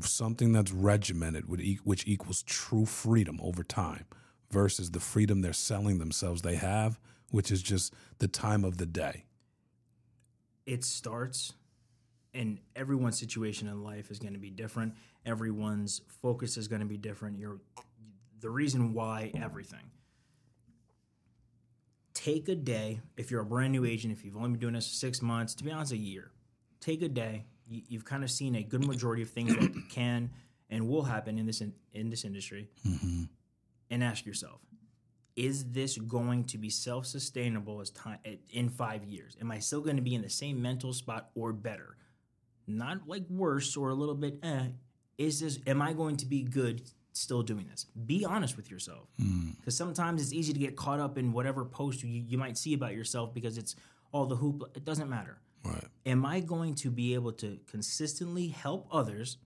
something 0.00 0.52
that's 0.52 0.72
regimented, 0.72 1.44
which 1.84 2.06
equals 2.06 2.42
true 2.42 2.86
freedom 2.86 3.38
over 3.42 3.62
time, 3.62 4.06
versus 4.50 4.90
the 4.92 5.00
freedom 5.00 5.42
they're 5.42 5.52
selling 5.52 5.98
themselves 5.98 6.42
they 6.42 6.56
have, 6.56 6.98
which 7.30 7.50
is 7.52 7.62
just 7.62 7.94
the 8.18 8.28
time 8.28 8.64
of 8.64 8.78
the 8.78 8.86
day. 8.86 9.24
it 10.66 10.84
starts 10.84 11.54
and 12.34 12.58
everyone's 12.76 13.18
situation 13.18 13.68
in 13.68 13.82
life 13.82 14.10
is 14.10 14.18
going 14.18 14.34
to 14.34 14.38
be 14.38 14.50
different. 14.50 14.94
Everyone's 15.26 16.02
focus 16.22 16.56
is 16.56 16.68
going 16.68 16.80
to 16.80 16.86
be 16.86 16.96
different. 16.96 17.38
You're 17.38 17.60
the 18.40 18.50
reason 18.50 18.94
why 18.94 19.32
everything. 19.34 19.90
Take 22.14 22.48
a 22.48 22.54
day 22.54 23.00
if 23.16 23.30
you're 23.30 23.40
a 23.40 23.46
brand 23.46 23.72
new 23.72 23.84
agent 23.84 24.12
if 24.12 24.24
you've 24.24 24.36
only 24.36 24.50
been 24.50 24.60
doing 24.60 24.74
this 24.74 24.86
six 24.86 25.22
months 25.22 25.54
to 25.54 25.64
be 25.64 25.70
honest 25.70 25.92
a 25.92 25.96
year 25.96 26.32
take 26.80 27.02
a 27.02 27.08
day. 27.08 27.44
You, 27.68 27.82
you've 27.88 28.04
kind 28.04 28.24
of 28.24 28.30
seen 28.30 28.56
a 28.56 28.62
good 28.62 28.84
majority 28.84 29.22
of 29.22 29.30
things 29.30 29.54
that 29.54 29.72
can 29.90 30.30
and 30.68 30.88
will 30.88 31.02
happen 31.02 31.38
in 31.38 31.46
this 31.46 31.60
in, 31.60 31.72
in 31.92 32.10
this 32.10 32.24
industry 32.24 32.68
mm-hmm. 32.86 33.24
and 33.90 34.04
ask 34.04 34.26
yourself 34.26 34.60
is 35.36 35.70
this 35.70 35.96
going 35.96 36.44
to 36.44 36.58
be 36.58 36.68
self-sustainable 36.68 37.80
as 37.80 37.90
time 37.90 38.18
in 38.50 38.68
five 38.68 39.04
years? 39.04 39.36
Am 39.40 39.50
i 39.50 39.58
still 39.58 39.80
going 39.80 39.96
to 39.96 40.02
be 40.02 40.14
in 40.14 40.22
the 40.22 40.28
same 40.28 40.60
mental 40.60 40.92
spot 40.92 41.30
or 41.34 41.52
better 41.52 41.96
not 42.76 43.06
like 43.06 43.24
worse 43.28 43.76
or 43.76 43.90
a 43.90 43.94
little 43.94 44.14
bit 44.14 44.38
eh 44.42 44.66
is 45.18 45.40
this 45.40 45.58
am 45.66 45.80
i 45.82 45.92
going 45.92 46.16
to 46.16 46.26
be 46.26 46.42
good 46.42 46.82
still 47.12 47.42
doing 47.42 47.66
this 47.68 47.86
be 48.06 48.24
honest 48.24 48.56
with 48.56 48.70
yourself 48.70 49.08
because 49.58 49.76
sometimes 49.76 50.22
it's 50.22 50.32
easy 50.32 50.52
to 50.52 50.58
get 50.58 50.76
caught 50.76 51.00
up 51.00 51.18
in 51.18 51.32
whatever 51.32 51.64
post 51.64 52.02
you, 52.02 52.22
you 52.26 52.38
might 52.38 52.56
see 52.56 52.72
about 52.74 52.94
yourself 52.94 53.34
because 53.34 53.58
it's 53.58 53.74
all 54.12 54.26
the 54.26 54.36
hoop 54.36 54.70
it 54.74 54.84
doesn't 54.84 55.08
matter 55.10 55.38
Right. 55.62 55.84
am 56.06 56.24
I 56.24 56.40
going 56.40 56.74
to 56.76 56.90
be 56.90 57.12
able 57.14 57.32
to 57.32 57.58
consistently 57.66 58.48
help 58.48 58.88
others 58.90 59.36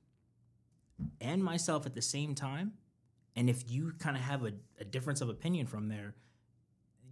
and 1.21 1.43
myself 1.43 1.87
at 1.87 1.95
the 1.95 2.03
same 2.03 2.35
time? 2.37 2.75
And 3.35 3.51
if 3.51 3.69
you 3.69 3.93
kind 3.99 4.17
of 4.17 4.23
have 4.23 4.45
a, 4.45 4.53
a 4.79 4.85
difference 4.85 5.21
of 5.21 5.29
opinion 5.29 5.67
from 5.67 5.89
there, 5.89 6.15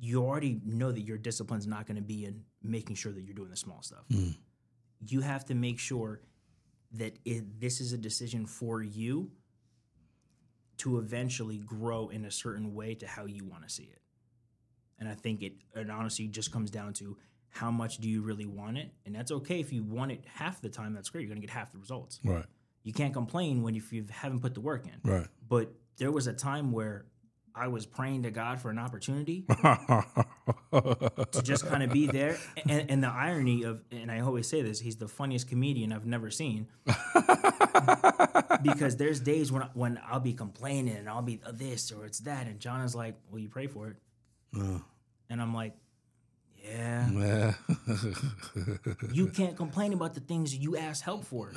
you 0.01 0.25
already 0.25 0.61
know 0.65 0.93
that 0.93 1.01
your 1.01 1.19
discipline's 1.19 1.67
not 1.67 1.87
going 1.87 1.97
to 1.97 2.03
be 2.03 2.25
in 2.27 2.45
making 2.63 2.95
sure 2.95 3.11
that 3.11 3.23
you're 3.23 3.35
doing 3.35 3.51
the 3.51 3.57
small 3.57 3.83
stuff. 3.83 4.05
You 5.07 5.21
have 5.21 5.45
to 5.47 5.55
make 5.55 5.79
sure 5.79 6.21
that 6.93 7.19
it, 7.25 7.61
this 7.61 7.81
is 7.81 7.93
a 7.93 7.99
decision 7.99 8.47
for 8.47 8.83
you 8.83 9.31
to 10.79 10.99
eventually 10.99 11.59
grow 11.59 12.09
in 12.09 12.25
a 12.25 12.31
certain 12.31 12.75
way 12.75 12.95
to 12.95 13.07
how 13.07 13.27
you 13.27 13.45
want 13.45 13.63
to 13.67 13.73
see 13.73 13.85
it. 13.85 14.01
And 14.99 15.09
I 15.09 15.15
think 15.15 15.43
it, 15.43 15.55
it 15.75 15.91
honestly 15.91 16.29
just 16.29 16.53
comes 16.53 16.71
down 16.71 16.93
to 16.95 17.17
how 17.51 17.71
much 17.71 17.99
do 17.99 18.09
you 18.09 18.23
really 18.23 18.47
want 18.47 18.79
it? 18.79 18.91
And 19.05 19.15
that's 19.15 19.31
okay 19.31 19.61
if 19.61 19.73
you 19.73 19.85
want 19.85 20.13
it 20.13 20.25
half 20.27 20.61
the 20.61 20.69
time, 20.69 20.95
that's 20.95 21.11
great. 21.11 21.23
You're 21.23 21.29
going 21.29 21.41
to 21.41 21.47
get 21.47 21.53
half 21.55 21.73
the 21.73 21.79
results. 21.79 22.21
Right. 22.25 22.45
You 22.83 22.93
can't 22.93 23.13
complain 23.13 23.63
when 23.63 23.77
if 23.77 23.93
you 23.93 24.07
haven't 24.11 24.41
put 24.41 24.55
the 24.55 24.61
work 24.61 24.87
in. 24.87 25.11
Right. 25.11 25.27
But 25.49 25.73
there 25.99 26.11
was 26.11 26.27
a 26.27 26.33
time 26.33 26.73
where 26.73 27.07
I 27.55 27.69
was 27.69 27.87
praying 27.87 28.23
to 28.23 28.31
God 28.31 28.61
for 28.61 28.71
an 28.71 28.79
opportunity 28.79 29.47
to 30.73 31.43
just 31.43 31.67
kind 31.67 31.83
of 31.83 31.93
be 31.93 32.07
there. 32.07 32.37
And, 32.69 32.91
and 32.91 33.03
the 33.05 33.09
irony 33.11 33.63
of, 33.65 33.83
and 33.91 34.11
I 34.11 34.21
always 34.21 34.49
say 34.49 34.63
this, 34.63 34.81
he's 34.81 34.97
the 34.97 35.09
funniest 35.09 35.49
comedian 35.49 35.93
I've 35.93 36.07
never 36.07 36.31
seen. 36.31 36.67
because 38.63 38.97
there's 38.97 39.21
days 39.21 39.51
when 39.51 39.63
when 39.75 40.01
I'll 40.09 40.21
be 40.21 40.33
complaining 40.35 40.97
and 40.97 41.09
I'll 41.09 41.23
be 41.23 41.41
this 41.53 41.91
or 41.93 42.07
it's 42.07 42.21
that, 42.21 42.47
and 42.47 42.61
John 42.61 42.81
is 42.83 42.95
like, 42.95 43.17
"Well, 43.31 43.39
you 43.41 43.49
pray 43.49 43.67
for 43.67 43.89
it," 43.89 43.97
and 44.55 45.43
I'm 45.43 45.55
like, 45.55 45.75
"Yeah." 46.65 47.11
Yeah. 47.11 47.55
You 49.13 49.29
can't 49.29 49.57
complain 49.57 49.93
about 49.93 50.15
the 50.15 50.21
things 50.21 50.55
you 50.55 50.77
ask 50.77 51.03
help 51.05 51.25
for. 51.25 51.53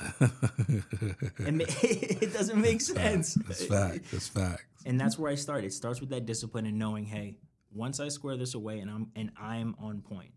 and 1.38 1.62
it 1.82 2.32
doesn't 2.32 2.60
make 2.60 2.80
sense. 2.80 3.34
That's 3.34 3.64
fact. 3.64 4.10
That's 4.10 4.28
fact. 4.28 4.64
and 4.84 5.00
that's 5.00 5.18
where 5.18 5.30
I 5.30 5.36
start. 5.36 5.64
It 5.64 5.72
starts 5.72 6.00
with 6.00 6.10
that 6.10 6.26
discipline 6.26 6.66
and 6.66 6.78
knowing, 6.78 7.04
hey, 7.04 7.36
once 7.76 8.00
I 8.00 8.08
square 8.08 8.36
this 8.36 8.54
away 8.54 8.80
and 8.80 8.90
I'm 8.90 9.10
and 9.14 9.30
I'm 9.38 9.76
on 9.78 10.00
point, 10.00 10.32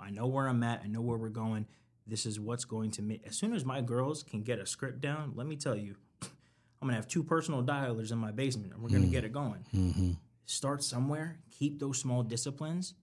I 0.00 0.10
know 0.10 0.26
where 0.26 0.46
I'm 0.46 0.62
at. 0.62 0.82
I 0.84 0.86
know 0.86 1.00
where 1.00 1.18
we're 1.18 1.28
going. 1.28 1.66
This 2.06 2.24
is 2.24 2.40
what's 2.40 2.64
going 2.64 2.92
to 2.92 3.02
make. 3.02 3.26
As 3.26 3.36
soon 3.36 3.52
as 3.52 3.64
my 3.64 3.82
girls 3.82 4.22
can 4.22 4.42
get 4.42 4.58
a 4.58 4.66
script 4.66 5.00
down, 5.00 5.32
let 5.34 5.46
me 5.46 5.56
tell 5.56 5.76
you, 5.76 5.96
I'm 6.22 6.88
gonna 6.88 6.94
have 6.94 7.08
two 7.08 7.22
personal 7.22 7.62
dialers 7.62 8.12
in 8.12 8.18
my 8.18 8.30
basement, 8.30 8.72
and 8.72 8.82
we're 8.82 8.88
gonna 8.90 9.06
mm. 9.06 9.10
get 9.10 9.24
it 9.24 9.32
going. 9.32 9.64
Mm-hmm. 9.74 10.12
Start 10.46 10.82
somewhere. 10.82 11.38
Keep 11.50 11.80
those 11.80 11.98
small 11.98 12.22
disciplines, 12.22 12.94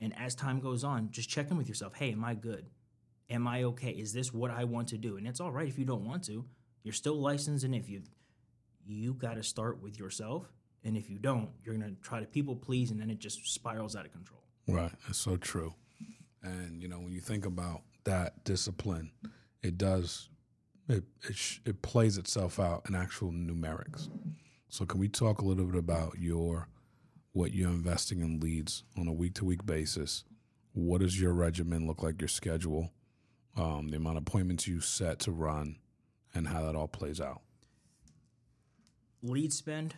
and 0.00 0.16
as 0.18 0.34
time 0.34 0.60
goes 0.60 0.84
on, 0.84 1.10
just 1.10 1.28
check 1.28 1.50
in 1.50 1.56
with 1.56 1.68
yourself. 1.68 1.94
Hey, 1.94 2.12
am 2.12 2.24
I 2.24 2.34
good? 2.34 2.66
Am 3.30 3.48
I 3.48 3.64
okay? 3.64 3.90
Is 3.90 4.12
this 4.12 4.32
what 4.32 4.50
I 4.50 4.64
want 4.64 4.88
to 4.88 4.98
do? 4.98 5.16
And 5.16 5.26
it's 5.26 5.40
all 5.40 5.50
right 5.50 5.66
if 5.66 5.78
you 5.78 5.84
don't 5.84 6.04
want 6.04 6.24
to. 6.24 6.44
You're 6.82 6.92
still 6.92 7.16
licensed, 7.16 7.64
and 7.64 7.74
if 7.74 7.88
you 7.88 8.02
you 8.84 9.14
got 9.14 9.34
to 9.34 9.42
start 9.42 9.82
with 9.82 9.98
yourself. 9.98 10.52
And 10.84 10.96
if 10.96 11.08
you 11.08 11.18
don't, 11.18 11.48
you're 11.64 11.76
going 11.76 11.94
to 11.94 12.00
try 12.02 12.20
to 12.20 12.26
people 12.26 12.56
please, 12.56 12.90
and 12.90 13.00
then 13.00 13.10
it 13.10 13.18
just 13.18 13.46
spirals 13.52 13.94
out 13.94 14.04
of 14.04 14.12
control. 14.12 14.40
Right. 14.66 14.92
That's 15.06 15.18
so 15.18 15.36
true. 15.36 15.74
And 16.42 16.82
you 16.82 16.88
know, 16.88 16.98
when 16.98 17.12
you 17.12 17.20
think 17.20 17.46
about 17.46 17.82
that 18.04 18.44
discipline, 18.44 19.12
it 19.62 19.78
does 19.78 20.28
it 20.88 21.04
it, 21.28 21.36
sh- 21.36 21.60
it 21.64 21.82
plays 21.82 22.18
itself 22.18 22.58
out 22.58 22.82
in 22.88 22.94
actual 22.94 23.30
numerics. 23.30 24.08
So 24.68 24.84
can 24.84 24.98
we 24.98 25.08
talk 25.08 25.40
a 25.40 25.44
little 25.44 25.66
bit 25.66 25.78
about 25.78 26.18
your 26.18 26.68
what 27.32 27.52
you're 27.52 27.70
investing 27.70 28.20
in 28.20 28.40
leads 28.40 28.84
on 28.98 29.08
a 29.08 29.12
week 29.12 29.34
to 29.34 29.44
week 29.44 29.64
basis? 29.64 30.24
What 30.72 31.00
does 31.00 31.20
your 31.20 31.32
regimen 31.32 31.86
look 31.86 32.02
like? 32.02 32.20
Your 32.20 32.28
schedule, 32.28 32.90
um, 33.56 33.88
the 33.88 33.96
amount 33.96 34.16
of 34.16 34.22
appointments 34.22 34.66
you 34.66 34.80
set 34.80 35.18
to 35.20 35.30
run, 35.30 35.76
and 36.34 36.48
how 36.48 36.62
that 36.62 36.74
all 36.74 36.88
plays 36.88 37.20
out. 37.20 37.42
Lead 39.22 39.52
spend, 39.52 39.94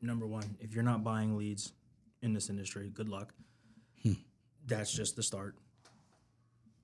number 0.00 0.26
one, 0.26 0.56
if 0.60 0.74
you're 0.74 0.84
not 0.84 1.04
buying 1.04 1.36
leads 1.36 1.72
in 2.22 2.32
this 2.32 2.50
industry, 2.50 2.90
good 2.92 3.08
luck. 3.08 3.32
That's 4.66 4.92
just 4.92 5.16
the 5.16 5.22
start. 5.22 5.56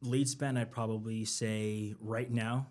Lead 0.02 0.28
spend, 0.28 0.58
I'd 0.58 0.70
probably 0.70 1.24
say 1.24 1.94
right 2.00 2.30
now, 2.30 2.66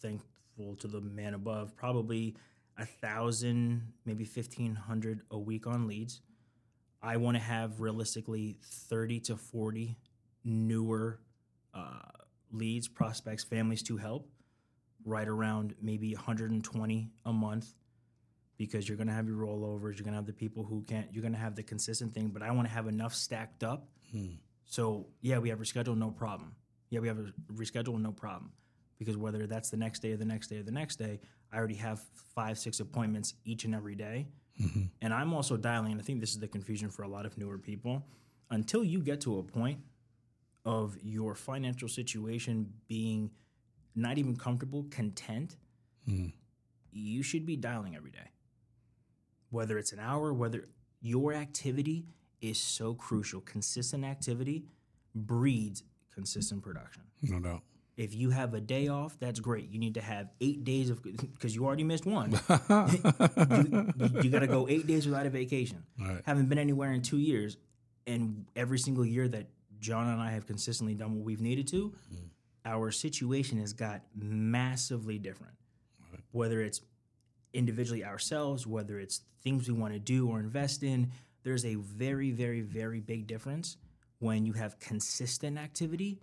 thankful 0.00 0.76
to 0.78 0.88
the 0.88 1.00
man 1.00 1.34
above, 1.34 1.76
probably 1.76 2.36
a 2.78 2.84
thousand, 2.84 3.92
maybe 4.04 4.24
fifteen 4.24 4.74
hundred 4.74 5.20
a 5.30 5.38
week 5.38 5.66
on 5.66 5.86
leads. 5.86 6.22
I 7.02 7.16
want 7.16 7.36
to 7.36 7.42
have 7.42 7.80
realistically 7.80 8.56
thirty 8.62 9.20
to 9.20 9.36
forty 9.36 9.96
newer 10.44 11.20
uh, 11.72 12.10
leads, 12.52 12.88
prospects, 12.88 13.44
families 13.44 13.82
to 13.84 13.96
help 13.96 14.28
right 15.04 15.28
around 15.28 15.74
maybe 15.82 16.14
120 16.14 17.10
a 17.26 17.32
month 17.32 17.74
because 18.56 18.88
you're 18.88 18.96
going 18.96 19.08
to 19.08 19.12
have 19.12 19.26
your 19.26 19.36
rollovers, 19.36 19.96
you're 19.96 20.04
going 20.04 20.12
to 20.12 20.16
have 20.16 20.26
the 20.26 20.32
people 20.32 20.64
who 20.64 20.82
can't, 20.86 21.08
you're 21.12 21.22
going 21.22 21.34
to 21.34 21.38
have 21.38 21.56
the 21.56 21.62
consistent 21.62 22.14
thing, 22.14 22.28
but 22.28 22.42
I 22.42 22.50
want 22.52 22.68
to 22.68 22.74
have 22.74 22.86
enough 22.86 23.14
stacked 23.14 23.64
up. 23.64 23.88
Hmm. 24.12 24.34
So, 24.64 25.06
yeah, 25.20 25.38
we 25.38 25.48
have 25.48 25.58
reschedule, 25.58 25.96
no 25.96 26.10
problem. 26.10 26.54
Yeah, 26.90 27.00
we 27.00 27.08
have 27.08 27.18
a 27.18 27.32
reschedule, 27.52 28.00
no 28.00 28.12
problem. 28.12 28.52
Because 28.98 29.16
whether 29.16 29.46
that's 29.46 29.70
the 29.70 29.76
next 29.76 30.00
day 30.00 30.12
or 30.12 30.16
the 30.16 30.24
next 30.24 30.48
day 30.48 30.58
or 30.58 30.62
the 30.62 30.70
next 30.70 30.96
day, 30.96 31.20
I 31.52 31.58
already 31.58 31.74
have 31.74 32.00
five, 32.34 32.58
six 32.58 32.80
appointments 32.80 33.34
each 33.44 33.64
and 33.64 33.74
every 33.74 33.94
day. 33.94 34.28
Mm-hmm. 34.60 34.82
And 35.02 35.12
I'm 35.12 35.34
also 35.34 35.56
dialing, 35.56 35.92
and 35.92 36.00
I 36.00 36.04
think 36.04 36.20
this 36.20 36.30
is 36.30 36.38
the 36.38 36.48
confusion 36.48 36.90
for 36.90 37.02
a 37.02 37.08
lot 37.08 37.26
of 37.26 37.36
newer 37.36 37.58
people. 37.58 38.06
Until 38.50 38.84
you 38.84 39.00
get 39.00 39.20
to 39.22 39.38
a 39.38 39.42
point 39.42 39.80
of 40.64 40.96
your 41.02 41.34
financial 41.34 41.88
situation 41.88 42.72
being 42.86 43.30
not 43.96 44.16
even 44.18 44.36
comfortable, 44.36 44.84
content, 44.90 45.56
hmm. 46.06 46.28
you 46.92 47.22
should 47.22 47.46
be 47.46 47.56
dialing 47.56 47.96
every 47.96 48.10
day. 48.10 48.30
Whether 49.54 49.78
it's 49.78 49.92
an 49.92 50.00
hour, 50.00 50.32
whether 50.32 50.68
your 51.00 51.32
activity 51.32 52.06
is 52.40 52.58
so 52.58 52.92
crucial. 52.92 53.40
Consistent 53.40 54.04
activity 54.04 54.64
breeds 55.14 55.84
consistent 56.12 56.60
production. 56.60 57.02
No 57.22 57.38
doubt. 57.38 57.62
If 57.96 58.16
you 58.16 58.30
have 58.30 58.54
a 58.54 58.60
day 58.60 58.88
off, 58.88 59.16
that's 59.20 59.38
great. 59.38 59.70
You 59.70 59.78
need 59.78 59.94
to 59.94 60.00
have 60.00 60.30
eight 60.40 60.64
days 60.64 60.90
of 60.90 61.00
because 61.04 61.54
you 61.54 61.64
already 61.64 61.84
missed 61.84 62.04
one. 62.04 62.32
you, 62.48 64.30
got 64.30 64.40
to 64.40 64.48
go 64.48 64.66
eight 64.68 64.88
days 64.88 65.06
without 65.06 65.26
a 65.26 65.30
vacation. 65.30 65.84
Right. 66.00 66.20
Haven't 66.26 66.48
been 66.48 66.58
anywhere 66.58 66.92
in 66.92 67.02
two 67.02 67.18
years, 67.18 67.56
and 68.08 68.46
every 68.56 68.80
single 68.80 69.06
year 69.06 69.28
that 69.28 69.46
John 69.78 70.08
and 70.08 70.20
I 70.20 70.32
have 70.32 70.46
consistently 70.48 70.96
done 70.96 71.14
what 71.14 71.24
we've 71.24 71.40
needed 71.40 71.68
to, 71.68 71.94
mm. 72.12 72.28
our 72.64 72.90
situation 72.90 73.60
has 73.60 73.72
got 73.72 74.00
massively 74.16 75.18
different. 75.18 75.54
Whether 76.32 76.62
it's 76.62 76.80
individually 77.54 78.04
ourselves, 78.04 78.66
whether 78.66 78.98
it's 78.98 79.22
things 79.42 79.68
we 79.68 79.74
want 79.74 79.94
to 79.94 79.98
do 79.98 80.28
or 80.28 80.40
invest 80.40 80.82
in, 80.82 81.10
there's 81.42 81.64
a 81.64 81.74
very, 81.76 82.30
very, 82.30 82.60
very 82.60 83.00
big 83.00 83.26
difference 83.26 83.76
when 84.18 84.44
you 84.46 84.52
have 84.54 84.78
consistent 84.78 85.58
activity 85.58 86.20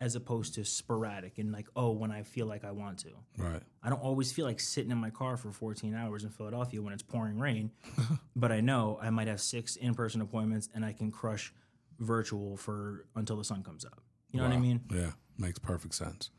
as 0.00 0.16
opposed 0.16 0.54
to 0.54 0.64
sporadic 0.64 1.38
and 1.38 1.52
like, 1.52 1.66
oh, 1.76 1.92
when 1.92 2.10
I 2.10 2.22
feel 2.22 2.46
like 2.46 2.64
I 2.64 2.72
want 2.72 2.98
to. 2.98 3.10
Right. 3.38 3.62
I 3.82 3.88
don't 3.88 4.02
always 4.02 4.32
feel 4.32 4.44
like 4.44 4.60
sitting 4.60 4.90
in 4.90 4.98
my 4.98 5.10
car 5.10 5.36
for 5.36 5.50
14 5.50 5.94
hours 5.94 6.24
in 6.24 6.30
Philadelphia 6.30 6.82
when 6.82 6.92
it's 6.92 7.02
pouring 7.02 7.38
rain, 7.38 7.70
but 8.36 8.52
I 8.52 8.60
know 8.60 8.98
I 9.00 9.10
might 9.10 9.28
have 9.28 9.40
six 9.40 9.76
in-person 9.76 10.20
appointments 10.20 10.68
and 10.74 10.84
I 10.84 10.92
can 10.92 11.10
crush 11.10 11.52
virtual 12.00 12.56
for 12.56 13.06
until 13.14 13.36
the 13.36 13.44
sun 13.44 13.62
comes 13.62 13.84
up. 13.84 14.02
You 14.30 14.40
know 14.40 14.48
what 14.48 14.56
I 14.56 14.58
mean? 14.58 14.80
Yeah, 14.92 15.12
makes 15.38 15.60
perfect 15.60 15.94
sense. 15.94 16.30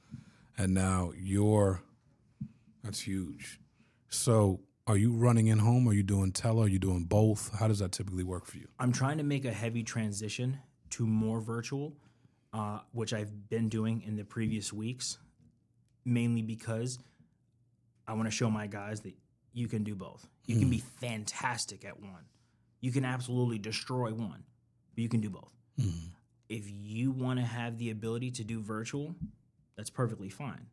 And 0.57 0.73
now 0.73 1.13
you're 1.17 1.81
that's 2.83 2.99
huge. 2.99 3.59
So 4.09 4.61
are 4.87 4.97
you 4.97 5.13
running 5.13 5.47
in 5.47 5.59
home? 5.59 5.87
Are 5.87 5.93
you 5.93 6.03
doing 6.03 6.31
tele? 6.31 6.65
Are 6.65 6.67
you 6.67 6.79
doing 6.79 7.05
both? 7.05 7.57
How 7.57 7.67
does 7.67 7.79
that 7.79 7.91
typically 7.91 8.23
work 8.23 8.45
for 8.45 8.57
you? 8.57 8.67
I'm 8.79 8.91
trying 8.91 9.17
to 9.17 9.23
make 9.23 9.45
a 9.45 9.51
heavy 9.51 9.83
transition 9.83 10.59
to 10.91 11.05
more 11.05 11.41
virtual, 11.41 11.95
uh, 12.53 12.79
which 12.91 13.13
I've 13.13 13.49
been 13.49 13.69
doing 13.69 14.03
in 14.05 14.15
the 14.15 14.23
previous 14.23 14.71
weeks, 14.71 15.17
mainly 16.05 16.41
because 16.41 16.99
I 18.07 18.13
want 18.13 18.25
to 18.25 18.31
show 18.31 18.49
my 18.49 18.67
guys 18.67 19.01
that 19.01 19.15
you 19.53 19.67
can 19.67 19.83
do 19.83 19.95
both. 19.95 20.27
You 20.45 20.59
can 20.59 20.69
be 20.69 20.83
fantastic 21.01 21.83
at 21.85 21.99
one. 21.99 22.25
You 22.81 22.91
can 22.91 23.03
absolutely 23.05 23.57
destroy 23.57 24.13
one, 24.13 24.43
but 24.93 25.01
you 25.01 25.09
can 25.09 25.21
do 25.21 25.29
both. 25.29 25.51
If 26.47 26.65
you 26.69 27.11
want 27.11 27.39
to 27.39 27.45
have 27.45 27.79
the 27.79 27.89
ability 27.89 28.29
to 28.31 28.43
do 28.43 28.61
virtual, 28.61 29.15
that's 29.75 29.89
perfectly 29.89 30.29
fine. 30.29 30.67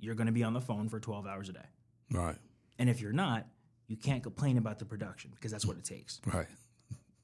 You're 0.00 0.14
going 0.14 0.28
to 0.28 0.32
be 0.32 0.42
on 0.42 0.54
the 0.54 0.60
phone 0.60 0.88
for 0.88 0.98
12 0.98 1.26
hours 1.26 1.48
a 1.50 1.52
day. 1.52 1.66
Right. 2.10 2.36
And 2.78 2.88
if 2.88 3.00
you're 3.00 3.12
not, 3.12 3.46
you 3.88 3.96
can't 3.96 4.22
complain 4.22 4.58
about 4.58 4.78
the 4.78 4.84
production 4.84 5.32
because 5.34 5.50
that's 5.50 5.66
what 5.66 5.76
it 5.76 5.84
takes. 5.84 6.20
Right. 6.26 6.46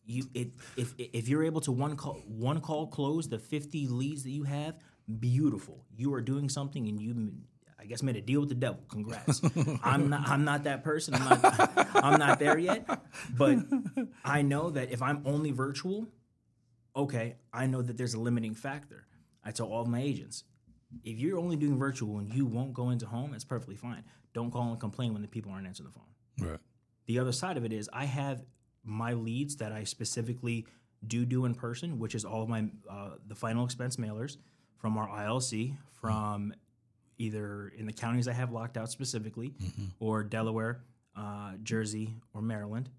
you 0.07 0.25
it 0.35 0.49
if 0.77 0.95
if 0.99 1.29
you're 1.29 1.45
able 1.45 1.61
to 1.63 1.73
one 1.73 1.97
call 1.97 2.15
one 2.27 2.61
call 2.61 2.87
close 2.89 3.29
the 3.29 3.39
50 3.39 3.87
leads 3.89 4.23
that 4.25 4.31
you 4.31 4.45
have 4.45 4.75
beautiful. 5.21 5.85
You 5.97 6.13
are 6.15 6.21
doing 6.23 6.49
something 6.49 6.89
and 6.89 7.01
you 7.01 7.33
i 7.79 7.85
guess 7.85 8.03
made 8.03 8.17
a 8.17 8.21
deal 8.21 8.41
with 8.41 8.49
the 8.49 8.55
devil. 8.55 8.81
Congrats. 8.89 9.41
I'm 9.85 10.09
not 10.09 10.29
i'm 10.29 10.45
not 10.45 10.65
that 10.65 10.83
person. 10.83 11.15
I'm 11.15 11.41
not 11.43 11.89
i'm 11.95 12.19
not 12.19 12.39
there 12.39 12.59
yet. 12.59 12.89
But 13.37 13.59
i 14.25 14.43
know 14.43 14.71
that 14.71 14.91
if 14.91 15.03
i'm 15.03 15.23
only 15.27 15.51
virtual 15.53 16.09
okay 16.97 17.37
i 17.53 17.67
know 17.67 17.83
that 17.83 17.97
there's 17.97 18.15
a 18.15 18.21
limiting 18.21 18.55
factor. 18.55 19.07
I 19.47 19.51
tell 19.51 19.67
all 19.67 19.83
of 19.83 19.89
my 19.89 20.01
agents 20.01 20.45
if 21.03 21.19
you're 21.19 21.39
only 21.39 21.57
doing 21.57 21.77
virtual 21.79 22.19
and 22.19 22.33
you 22.33 22.47
won't 22.47 22.73
go 22.73 22.91
into 22.91 23.05
home 23.07 23.33
that's 23.33 23.45
perfectly 23.45 23.77
fine 23.77 24.05
don't 24.35 24.51
call 24.51 24.71
and 24.71 24.79
complain 24.81 25.13
when 25.15 25.23
the 25.23 25.29
people 25.29 25.51
aren't 25.53 25.67
answering 25.67 25.89
the 25.91 25.99
phone 25.99 26.51
Right. 26.51 26.61
the 27.07 27.19
other 27.19 27.33
side 27.33 27.57
of 27.57 27.65
it 27.65 27.73
is 27.73 27.89
I 27.93 28.05
have 28.05 28.45
my 28.85 29.15
leads 29.15 29.57
that 29.57 29.73
I 29.73 29.85
specifically 29.85 30.67
do 31.07 31.25
do 31.25 31.45
in 31.47 31.55
person, 31.55 31.99
which 31.99 32.15
is 32.15 32.25
all 32.25 32.43
of 32.43 32.49
my 32.51 32.67
uh, 32.91 33.11
the 33.27 33.35
final 33.35 33.65
expense 33.65 33.97
mailers 33.97 34.37
from 34.77 34.99
our 34.99 35.09
ILC, 35.09 35.77
from 36.01 36.53
either 37.19 37.69
in 37.79 37.87
the 37.87 37.93
counties 37.93 38.27
I 38.29 38.33
have 38.33 38.51
locked 38.53 38.77
out 38.77 38.91
specifically, 38.91 39.55
or 40.01 40.23
Delaware, 40.25 40.83
uh, 41.17 41.53
Jersey, 41.63 42.17
or 42.35 42.43
Maryland. 42.43 42.91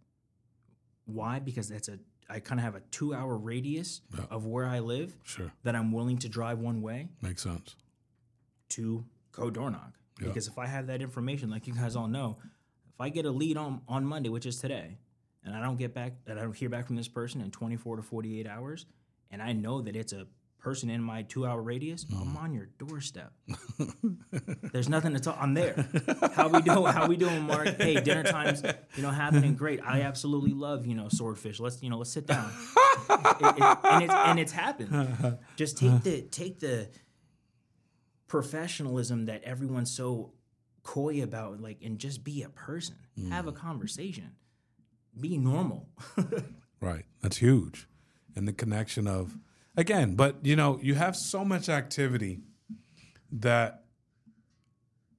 Why? 1.05 1.39
Because 1.39 1.67
that's 1.69 1.87
a 1.89 1.99
I 2.29 2.39
kind 2.39 2.59
of 2.59 2.63
have 2.63 2.75
a 2.75 2.79
two 2.91 3.13
hour 3.13 3.37
radius 3.37 4.01
of 4.31 4.45
where 4.47 4.65
I 4.65 4.79
live 4.79 5.15
Sure. 5.23 5.51
that 5.63 5.75
I'm 5.75 5.91
willing 5.91 6.17
to 6.19 6.29
drive 6.29 6.57
one 6.59 6.81
way 6.81 7.09
Makes 7.21 7.43
sense. 7.43 7.75
to 8.69 9.05
go 9.31 9.49
door 9.51 9.69
knock. 9.69 9.93
Because 10.19 10.47
if 10.47 10.57
I 10.57 10.65
have 10.67 10.87
that 10.87 11.01
information, 11.01 11.49
like 11.49 11.67
you 11.67 11.73
guys 11.73 11.95
all 11.95 12.07
know, 12.07 12.37
if 12.93 13.01
I 13.01 13.09
get 13.09 13.25
a 13.25 13.31
lead 13.31 13.57
on, 13.57 13.81
on 13.87 14.05
Monday, 14.05 14.29
which 14.29 14.45
is 14.45 14.59
today, 14.59 14.97
and 15.43 15.53
I 15.55 15.61
don't 15.61 15.77
get 15.77 15.93
back, 15.93 16.13
and 16.27 16.39
I 16.39 16.43
don't 16.43 16.55
hear 16.55 16.69
back 16.69 16.87
from 16.87 16.95
this 16.95 17.07
person 17.07 17.41
in 17.41 17.51
24 17.51 17.97
to 17.97 18.01
48 18.01 18.47
hours, 18.47 18.85
and 19.31 19.41
I 19.41 19.51
know 19.53 19.81
that 19.81 19.95
it's 19.95 20.13
a 20.13 20.25
person 20.59 20.89
in 20.89 20.99
my 21.03 21.21
two 21.23 21.45
hour 21.45 21.61
radius, 21.61 22.05
Mm. 22.05 22.21
I'm 22.21 22.37
on 22.37 22.53
your 22.53 22.69
doorstep. 22.79 23.31
There's 24.73 24.89
nothing 24.89 25.13
to 25.13 25.19
talk. 25.19 25.37
I'm 25.39 25.53
there. 25.53 25.87
How 26.33 26.47
we 26.47 26.61
doing? 26.61 26.85
How 26.93 27.07
we 27.07 27.17
doing, 27.17 27.43
Mark? 27.43 27.67
Hey, 27.79 27.99
dinner 28.01 28.23
time's 28.23 28.63
you 28.95 29.03
know 29.03 29.11
happening. 29.11 29.55
Great. 29.55 29.81
I 29.83 30.01
absolutely 30.01 30.53
love 30.53 30.85
you 30.85 30.95
know 30.95 31.07
swordfish. 31.09 31.59
Let's 31.59 31.81
you 31.83 31.89
know 31.89 31.97
let's 31.97 32.11
sit 32.11 32.25
down. 32.25 32.51
It- 33.09 33.57
it- 33.57 33.77
and 33.83 34.03
it's 34.03 34.13
and 34.13 34.39
it's 34.39 34.51
happened. 34.51 35.37
Just 35.55 35.77
take 35.77 36.01
the 36.03 36.21
take 36.23 36.59
the 36.59 36.87
professionalism 38.27 39.25
that 39.25 39.43
everyone's 39.43 39.91
so 39.91 40.33
coy 40.83 41.21
about, 41.21 41.61
like, 41.61 41.81
and 41.83 41.99
just 41.99 42.23
be 42.23 42.43
a 42.43 42.49
person. 42.49 42.95
Mm. 43.19 43.31
Have 43.31 43.47
a 43.47 43.51
conversation. 43.51 44.31
Be 45.19 45.37
normal. 45.37 45.89
Right. 46.81 47.05
That's 47.21 47.37
huge. 47.37 47.87
And 48.35 48.47
the 48.47 48.53
connection 48.53 49.07
of, 49.07 49.37
again, 49.75 50.15
but 50.15 50.35
you 50.43 50.55
know, 50.55 50.77
you 50.83 50.93
have 50.95 51.15
so 51.15 51.43
much 51.43 51.69
activity 51.69 52.41
that 53.31 53.85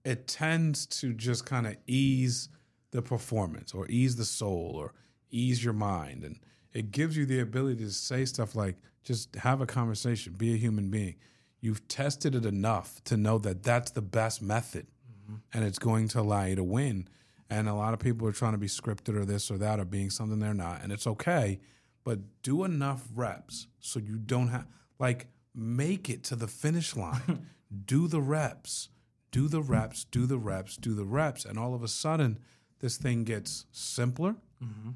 it 0.04 0.28
tends 0.28 0.86
to 0.86 1.12
just 1.12 1.44
kind 1.44 1.66
of 1.66 1.76
ease 1.86 2.48
the 2.92 3.02
performance 3.02 3.74
or 3.74 3.86
ease 3.88 4.16
the 4.16 4.24
soul 4.24 4.74
or 4.76 4.94
ease 5.30 5.64
your 5.64 5.72
mind. 5.72 6.22
And 6.22 6.38
it 6.72 6.92
gives 6.92 7.16
you 7.16 7.26
the 7.26 7.40
ability 7.40 7.84
to 7.84 7.90
say 7.90 8.24
stuff 8.26 8.54
like, 8.54 8.76
just 9.02 9.34
have 9.36 9.60
a 9.60 9.66
conversation, 9.66 10.34
be 10.34 10.54
a 10.54 10.56
human 10.56 10.90
being. 10.90 11.16
You've 11.60 11.86
tested 11.88 12.34
it 12.34 12.44
enough 12.44 13.02
to 13.04 13.16
know 13.16 13.38
that 13.38 13.62
that's 13.62 13.90
the 13.90 14.02
best 14.02 14.42
method 14.42 14.86
mm-hmm. 15.10 15.36
and 15.52 15.64
it's 15.64 15.78
going 15.78 16.08
to 16.08 16.20
allow 16.20 16.44
you 16.44 16.56
to 16.56 16.64
win. 16.64 17.08
And 17.48 17.68
a 17.68 17.74
lot 17.74 17.94
of 17.94 18.00
people 18.00 18.26
are 18.26 18.32
trying 18.32 18.52
to 18.52 18.58
be 18.58 18.66
scripted 18.66 19.16
or 19.16 19.24
this 19.24 19.50
or 19.50 19.58
that 19.58 19.78
or 19.78 19.84
being 19.84 20.10
something 20.10 20.38
they're 20.38 20.54
not. 20.54 20.82
And 20.82 20.92
it's 20.92 21.06
okay, 21.06 21.60
but 22.04 22.18
do 22.42 22.64
enough 22.64 23.04
reps 23.14 23.68
so 23.80 24.00
you 24.00 24.18
don't 24.18 24.48
have, 24.48 24.66
like, 24.98 25.28
make 25.54 26.10
it 26.10 26.24
to 26.24 26.36
the 26.36 26.48
finish 26.48 26.96
line. 26.96 27.46
do 27.84 28.08
the 28.08 28.20
reps, 28.20 28.88
do 29.30 29.48
the 29.48 29.60
reps, 29.60 30.04
do 30.04 30.26
the 30.26 30.38
reps, 30.38 30.76
do 30.76 30.94
the 30.94 31.04
reps. 31.04 31.44
And 31.44 31.58
all 31.58 31.74
of 31.74 31.82
a 31.82 31.88
sudden, 31.88 32.38
this 32.80 32.96
thing 32.96 33.24
gets 33.24 33.66
simpler, 33.72 34.36
mm-hmm. 34.62 34.90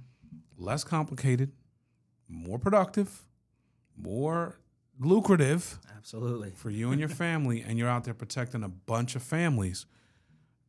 less 0.59 0.85
complicated, 0.85 1.53
more 2.29 2.59
productive, 2.59 3.25
more 3.97 4.59
lucrative 5.01 5.79
Absolutely. 5.97 6.51
for 6.51 6.71
you 6.71 6.91
and 6.91 7.01
your 7.01 7.09
family, 7.09 7.63
and 7.63 7.79
you're 7.79 7.89
out 7.89 8.05
there 8.05 8.15
protecting 8.15 8.63
a 8.63 8.69
bunch 8.69 9.17
of 9.17 9.23
families. 9.23 9.87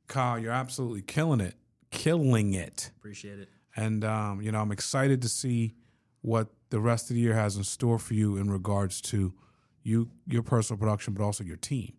Kyle, 0.07 0.39
you're 0.39 0.51
absolutely 0.51 1.01
killing 1.01 1.39
it, 1.39 1.55
killing 1.91 2.53
it. 2.53 2.91
Appreciate 2.97 3.39
it. 3.39 3.49
And 3.75 4.03
um, 4.03 4.41
you 4.41 4.51
know, 4.51 4.59
I'm 4.59 4.71
excited 4.71 5.21
to 5.21 5.29
see 5.29 5.75
what 6.21 6.49
the 6.69 6.79
rest 6.79 7.09
of 7.09 7.15
the 7.15 7.21
year 7.21 7.33
has 7.33 7.55
in 7.57 7.63
store 7.63 7.99
for 7.99 8.13
you 8.13 8.37
in 8.37 8.49
regards 8.49 9.01
to 9.01 9.33
you, 9.83 10.09
your 10.27 10.43
personal 10.43 10.77
production, 10.77 11.13
but 11.13 11.23
also 11.23 11.43
your 11.43 11.57
team. 11.57 11.93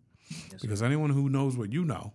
because 0.61 0.81
anyone 0.81 1.09
who 1.09 1.29
knows 1.29 1.57
what 1.57 1.71
you 1.71 1.83
know, 1.83 2.13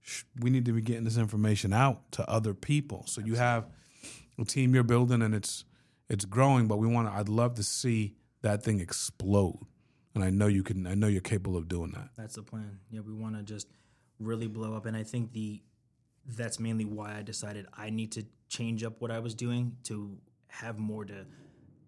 sh- 0.00 0.24
we 0.40 0.50
need 0.50 0.64
to 0.64 0.72
be 0.72 0.80
getting 0.80 1.04
this 1.04 1.16
information 1.16 1.72
out 1.72 2.10
to 2.12 2.28
other 2.28 2.54
people. 2.54 3.04
So 3.06 3.20
you 3.20 3.36
have 3.36 3.68
a 4.38 4.44
team 4.44 4.74
you're 4.74 4.82
building, 4.82 5.22
and 5.22 5.34
it's 5.34 5.64
it's 6.08 6.24
growing. 6.24 6.66
But 6.66 6.78
we 6.78 6.88
want 6.88 7.08
to. 7.08 7.14
I'd 7.14 7.28
love 7.28 7.54
to 7.56 7.62
see 7.62 8.16
that 8.42 8.62
thing 8.62 8.80
explode, 8.80 9.58
and 10.14 10.22
I 10.22 10.30
know 10.30 10.46
you 10.46 10.62
can. 10.62 10.86
I 10.86 10.94
know 10.94 11.06
you're 11.06 11.20
capable 11.20 11.56
of 11.56 11.68
doing 11.68 11.92
that. 11.92 12.10
That's 12.16 12.34
the 12.34 12.42
plan. 12.42 12.78
Yeah, 12.90 13.00
we 13.00 13.12
want 13.12 13.36
to 13.36 13.42
just 13.42 13.68
really 14.18 14.48
blow 14.48 14.74
up, 14.74 14.86
and 14.86 14.96
I 14.96 15.02
think 15.02 15.32
the 15.32 15.62
that's 16.36 16.60
mainly 16.60 16.84
why 16.84 17.16
I 17.16 17.22
decided 17.22 17.66
I 17.76 17.90
need 17.90 18.12
to 18.12 18.24
change 18.48 18.84
up 18.84 19.00
what 19.00 19.10
I 19.10 19.18
was 19.18 19.34
doing 19.34 19.76
to 19.84 20.16
have 20.48 20.78
more 20.78 21.04
to 21.04 21.26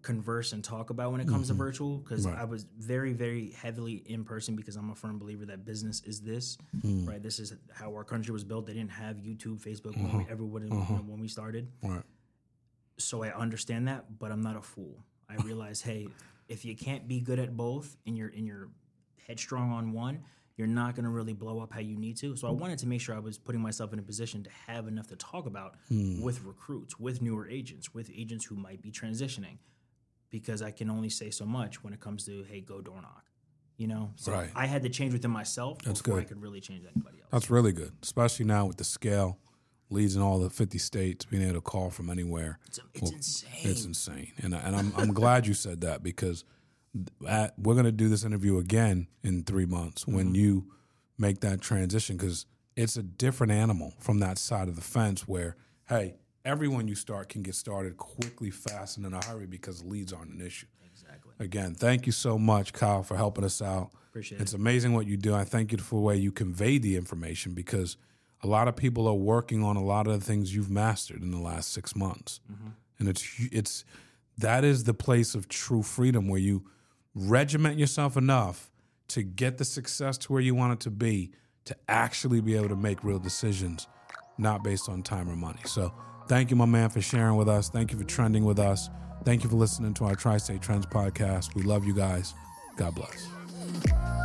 converse 0.01 0.53
and 0.53 0.63
talk 0.63 0.91
about 0.91 1.11
when 1.11 1.19
it 1.19 1.27
comes 1.27 1.47
to 1.47 1.53
mm-hmm. 1.53 1.63
virtual 1.63 1.97
because 1.97 2.27
I 2.27 2.43
was 2.43 2.67
very 2.77 3.13
very 3.13 3.51
heavily 3.51 4.03
in 4.05 4.23
person 4.23 4.55
because 4.55 4.75
I'm 4.75 4.91
a 4.91 4.95
firm 4.95 5.17
believer 5.17 5.45
that 5.47 5.65
business 5.65 6.03
is 6.05 6.21
this 6.21 6.59
mm. 6.85 7.07
right 7.07 7.23
this 7.23 7.39
is 7.39 7.55
how 7.73 7.89
our 7.89 8.03
country 8.03 8.31
was 8.31 8.43
built 8.43 8.67
they 8.67 8.73
didn't 8.73 8.91
have 8.91 9.15
YouTube 9.15 9.59
Facebook 9.65 9.97
when 9.97 10.19
we, 10.19 10.25
everyone 10.29 10.61
you 10.67 10.69
know, 10.69 11.03
when 11.07 11.19
we 11.19 11.27
started 11.27 11.67
Right. 11.81 12.03
so 12.99 13.23
I 13.23 13.29
understand 13.29 13.87
that, 13.87 14.19
but 14.19 14.31
I'm 14.31 14.41
not 14.41 14.55
a 14.55 14.61
fool. 14.61 15.03
I 15.29 15.35
realize, 15.43 15.81
hey, 15.81 16.07
if 16.47 16.65
you 16.65 16.75
can't 16.75 17.07
be 17.07 17.19
good 17.19 17.39
at 17.39 17.55
both 17.55 17.97
and 18.05 18.17
you're 18.17 18.29
and 18.29 18.45
you're 18.45 18.69
headstrong 19.27 19.71
on 19.71 19.91
one, 19.91 20.23
you're 20.57 20.67
not 20.67 20.95
gonna 20.95 21.09
really 21.09 21.33
blow 21.33 21.59
up 21.59 21.73
how 21.73 21.79
you 21.79 21.97
need 21.97 22.17
to. 22.17 22.35
So 22.35 22.47
I 22.47 22.51
wanted 22.51 22.79
to 22.79 22.87
make 22.87 23.01
sure 23.01 23.15
I 23.15 23.19
was 23.19 23.37
putting 23.37 23.61
myself 23.61 23.93
in 23.93 23.99
a 23.99 24.03
position 24.03 24.43
to 24.43 24.49
have 24.67 24.87
enough 24.87 25.07
to 25.07 25.15
talk 25.15 25.45
about 25.45 25.75
hmm. 25.89 26.21
with 26.21 26.43
recruits, 26.43 26.99
with 26.99 27.21
newer 27.21 27.47
agents, 27.47 27.93
with 27.93 28.09
agents 28.15 28.45
who 28.45 28.55
might 28.55 28.81
be 28.81 28.91
transitioning. 28.91 29.57
Because 30.29 30.61
I 30.61 30.71
can 30.71 30.89
only 30.89 31.09
say 31.09 31.29
so 31.29 31.45
much 31.45 31.83
when 31.83 31.93
it 31.93 32.01
comes 32.01 32.25
to, 32.25 32.43
hey, 32.43 32.59
go 32.59 32.81
door 32.81 33.01
knock. 33.01 33.23
You 33.77 33.87
know? 33.87 34.11
So 34.15 34.33
Right. 34.33 34.49
I 34.55 34.65
had 34.65 34.83
to 34.83 34.89
change 34.89 35.13
within 35.13 35.31
myself 35.31 35.81
That's 35.83 36.01
before 36.01 36.19
I 36.19 36.23
could 36.23 36.41
really 36.41 36.59
change 36.59 36.83
anybody 36.83 37.19
else. 37.21 37.29
That's 37.31 37.49
really 37.49 37.71
good, 37.71 37.93
especially 38.01 38.45
now 38.45 38.65
with 38.65 38.77
the 38.77 38.83
scale, 38.83 39.37
leads 39.89 40.15
in 40.15 40.21
all 40.21 40.39
the 40.39 40.49
50 40.49 40.77
states, 40.77 41.25
being 41.25 41.43
able 41.43 41.55
to 41.55 41.61
call 41.61 41.89
from 41.89 42.09
anywhere. 42.09 42.59
It's, 42.67 42.79
it's 42.93 43.11
insane. 43.11 43.51
It's 43.63 43.85
insane, 43.85 44.31
and 44.41 44.55
I- 44.55 44.59
and 44.59 44.75
I'm 44.75 44.93
I'm 44.97 45.13
glad 45.13 45.47
you 45.47 45.53
said 45.53 45.81
that 45.81 46.03
because 46.03 46.43
at, 47.27 47.57
we're 47.59 47.75
gonna 47.75 47.91
do 47.91 48.09
this 48.09 48.23
interview 48.23 48.57
again 48.57 49.07
in 49.23 49.43
three 49.43 49.65
months 49.65 50.07
when 50.07 50.27
mm-hmm. 50.27 50.35
you 50.35 50.71
make 51.17 51.41
that 51.41 51.61
transition 51.61 52.17
because 52.17 52.45
it's 52.75 52.97
a 52.97 53.03
different 53.03 53.51
animal 53.51 53.93
from 53.99 54.19
that 54.19 54.37
side 54.37 54.67
of 54.67 54.75
the 54.75 54.81
fence 54.81 55.27
where 55.27 55.55
hey 55.87 56.15
everyone 56.45 56.87
you 56.87 56.95
start 56.95 57.27
can 57.27 57.41
get 57.41 57.55
started 57.55 57.97
quickly, 57.97 58.51
fast, 58.51 58.97
and 58.97 59.05
in 59.05 59.13
a 59.13 59.25
hurry 59.25 59.47
because 59.47 59.83
leads 59.83 60.13
aren't 60.13 60.31
an 60.31 60.41
issue. 60.45 60.67
exactly. 60.85 61.33
Again, 61.39 61.73
thank 61.73 62.05
you 62.05 62.11
so 62.11 62.37
much, 62.37 62.71
Kyle, 62.71 63.03
for 63.03 63.17
helping 63.17 63.43
us 63.43 63.61
out. 63.61 63.89
Appreciate 64.09 64.39
it. 64.39 64.43
It's 64.43 64.53
amazing 64.53 64.93
what 64.93 65.07
you 65.07 65.17
do. 65.17 65.33
I 65.33 65.43
thank 65.43 65.71
you 65.71 65.77
for 65.79 65.95
the 65.95 66.01
way 66.01 66.15
you 66.15 66.31
convey 66.31 66.77
the 66.77 66.95
information 66.95 67.53
because 67.53 67.97
a 68.45 68.47
lot 68.47 68.67
of 68.67 68.75
people 68.75 69.07
are 69.07 69.15
working 69.15 69.63
on 69.63 69.75
a 69.75 69.83
lot 69.83 70.05
of 70.05 70.19
the 70.19 70.23
things 70.23 70.53
you've 70.53 70.69
mastered 70.69 71.23
in 71.23 71.31
the 71.31 71.39
last 71.39 71.73
six 71.73 71.95
months, 71.95 72.39
mm-hmm. 72.51 72.69
and 72.99 73.09
it's 73.09 73.27
it's 73.51 73.83
that 74.37 74.63
is 74.63 74.83
the 74.83 74.93
place 74.93 75.33
of 75.33 75.49
true 75.49 75.81
freedom 75.81 76.27
where 76.27 76.39
you 76.39 76.63
regiment 77.15 77.79
yourself 77.79 78.15
enough 78.15 78.69
to 79.07 79.23
get 79.23 79.57
the 79.57 79.65
success 79.65 80.17
to 80.19 80.31
where 80.31 80.43
you 80.43 80.53
want 80.53 80.73
it 80.73 80.79
to 80.81 80.91
be 80.91 81.31
to 81.65 81.75
actually 81.89 82.39
be 82.39 82.55
able 82.55 82.69
to 82.69 82.75
make 82.75 83.03
real 83.03 83.17
decisions, 83.17 83.87
not 84.37 84.63
based 84.63 84.89
on 84.89 85.01
time 85.01 85.27
or 85.27 85.35
money. 85.35 85.61
So, 85.65 85.91
thank 86.27 86.51
you, 86.51 86.55
my 86.55 86.65
man, 86.65 86.89
for 86.91 87.01
sharing 87.01 87.37
with 87.37 87.49
us. 87.49 87.69
Thank 87.69 87.91
you 87.91 87.97
for 87.97 88.03
trending 88.03 88.45
with 88.45 88.59
us. 88.59 88.91
Thank 89.23 89.43
you 89.43 89.49
for 89.49 89.55
listening 89.55 89.95
to 89.95 90.05
our 90.05 90.13
Tri 90.13 90.37
State 90.37 90.61
Trends 90.61 90.85
podcast. 90.85 91.55
We 91.55 91.63
love 91.63 91.83
you 91.83 91.95
guys. 91.95 92.35
God 92.77 92.93
bless. 92.93 94.24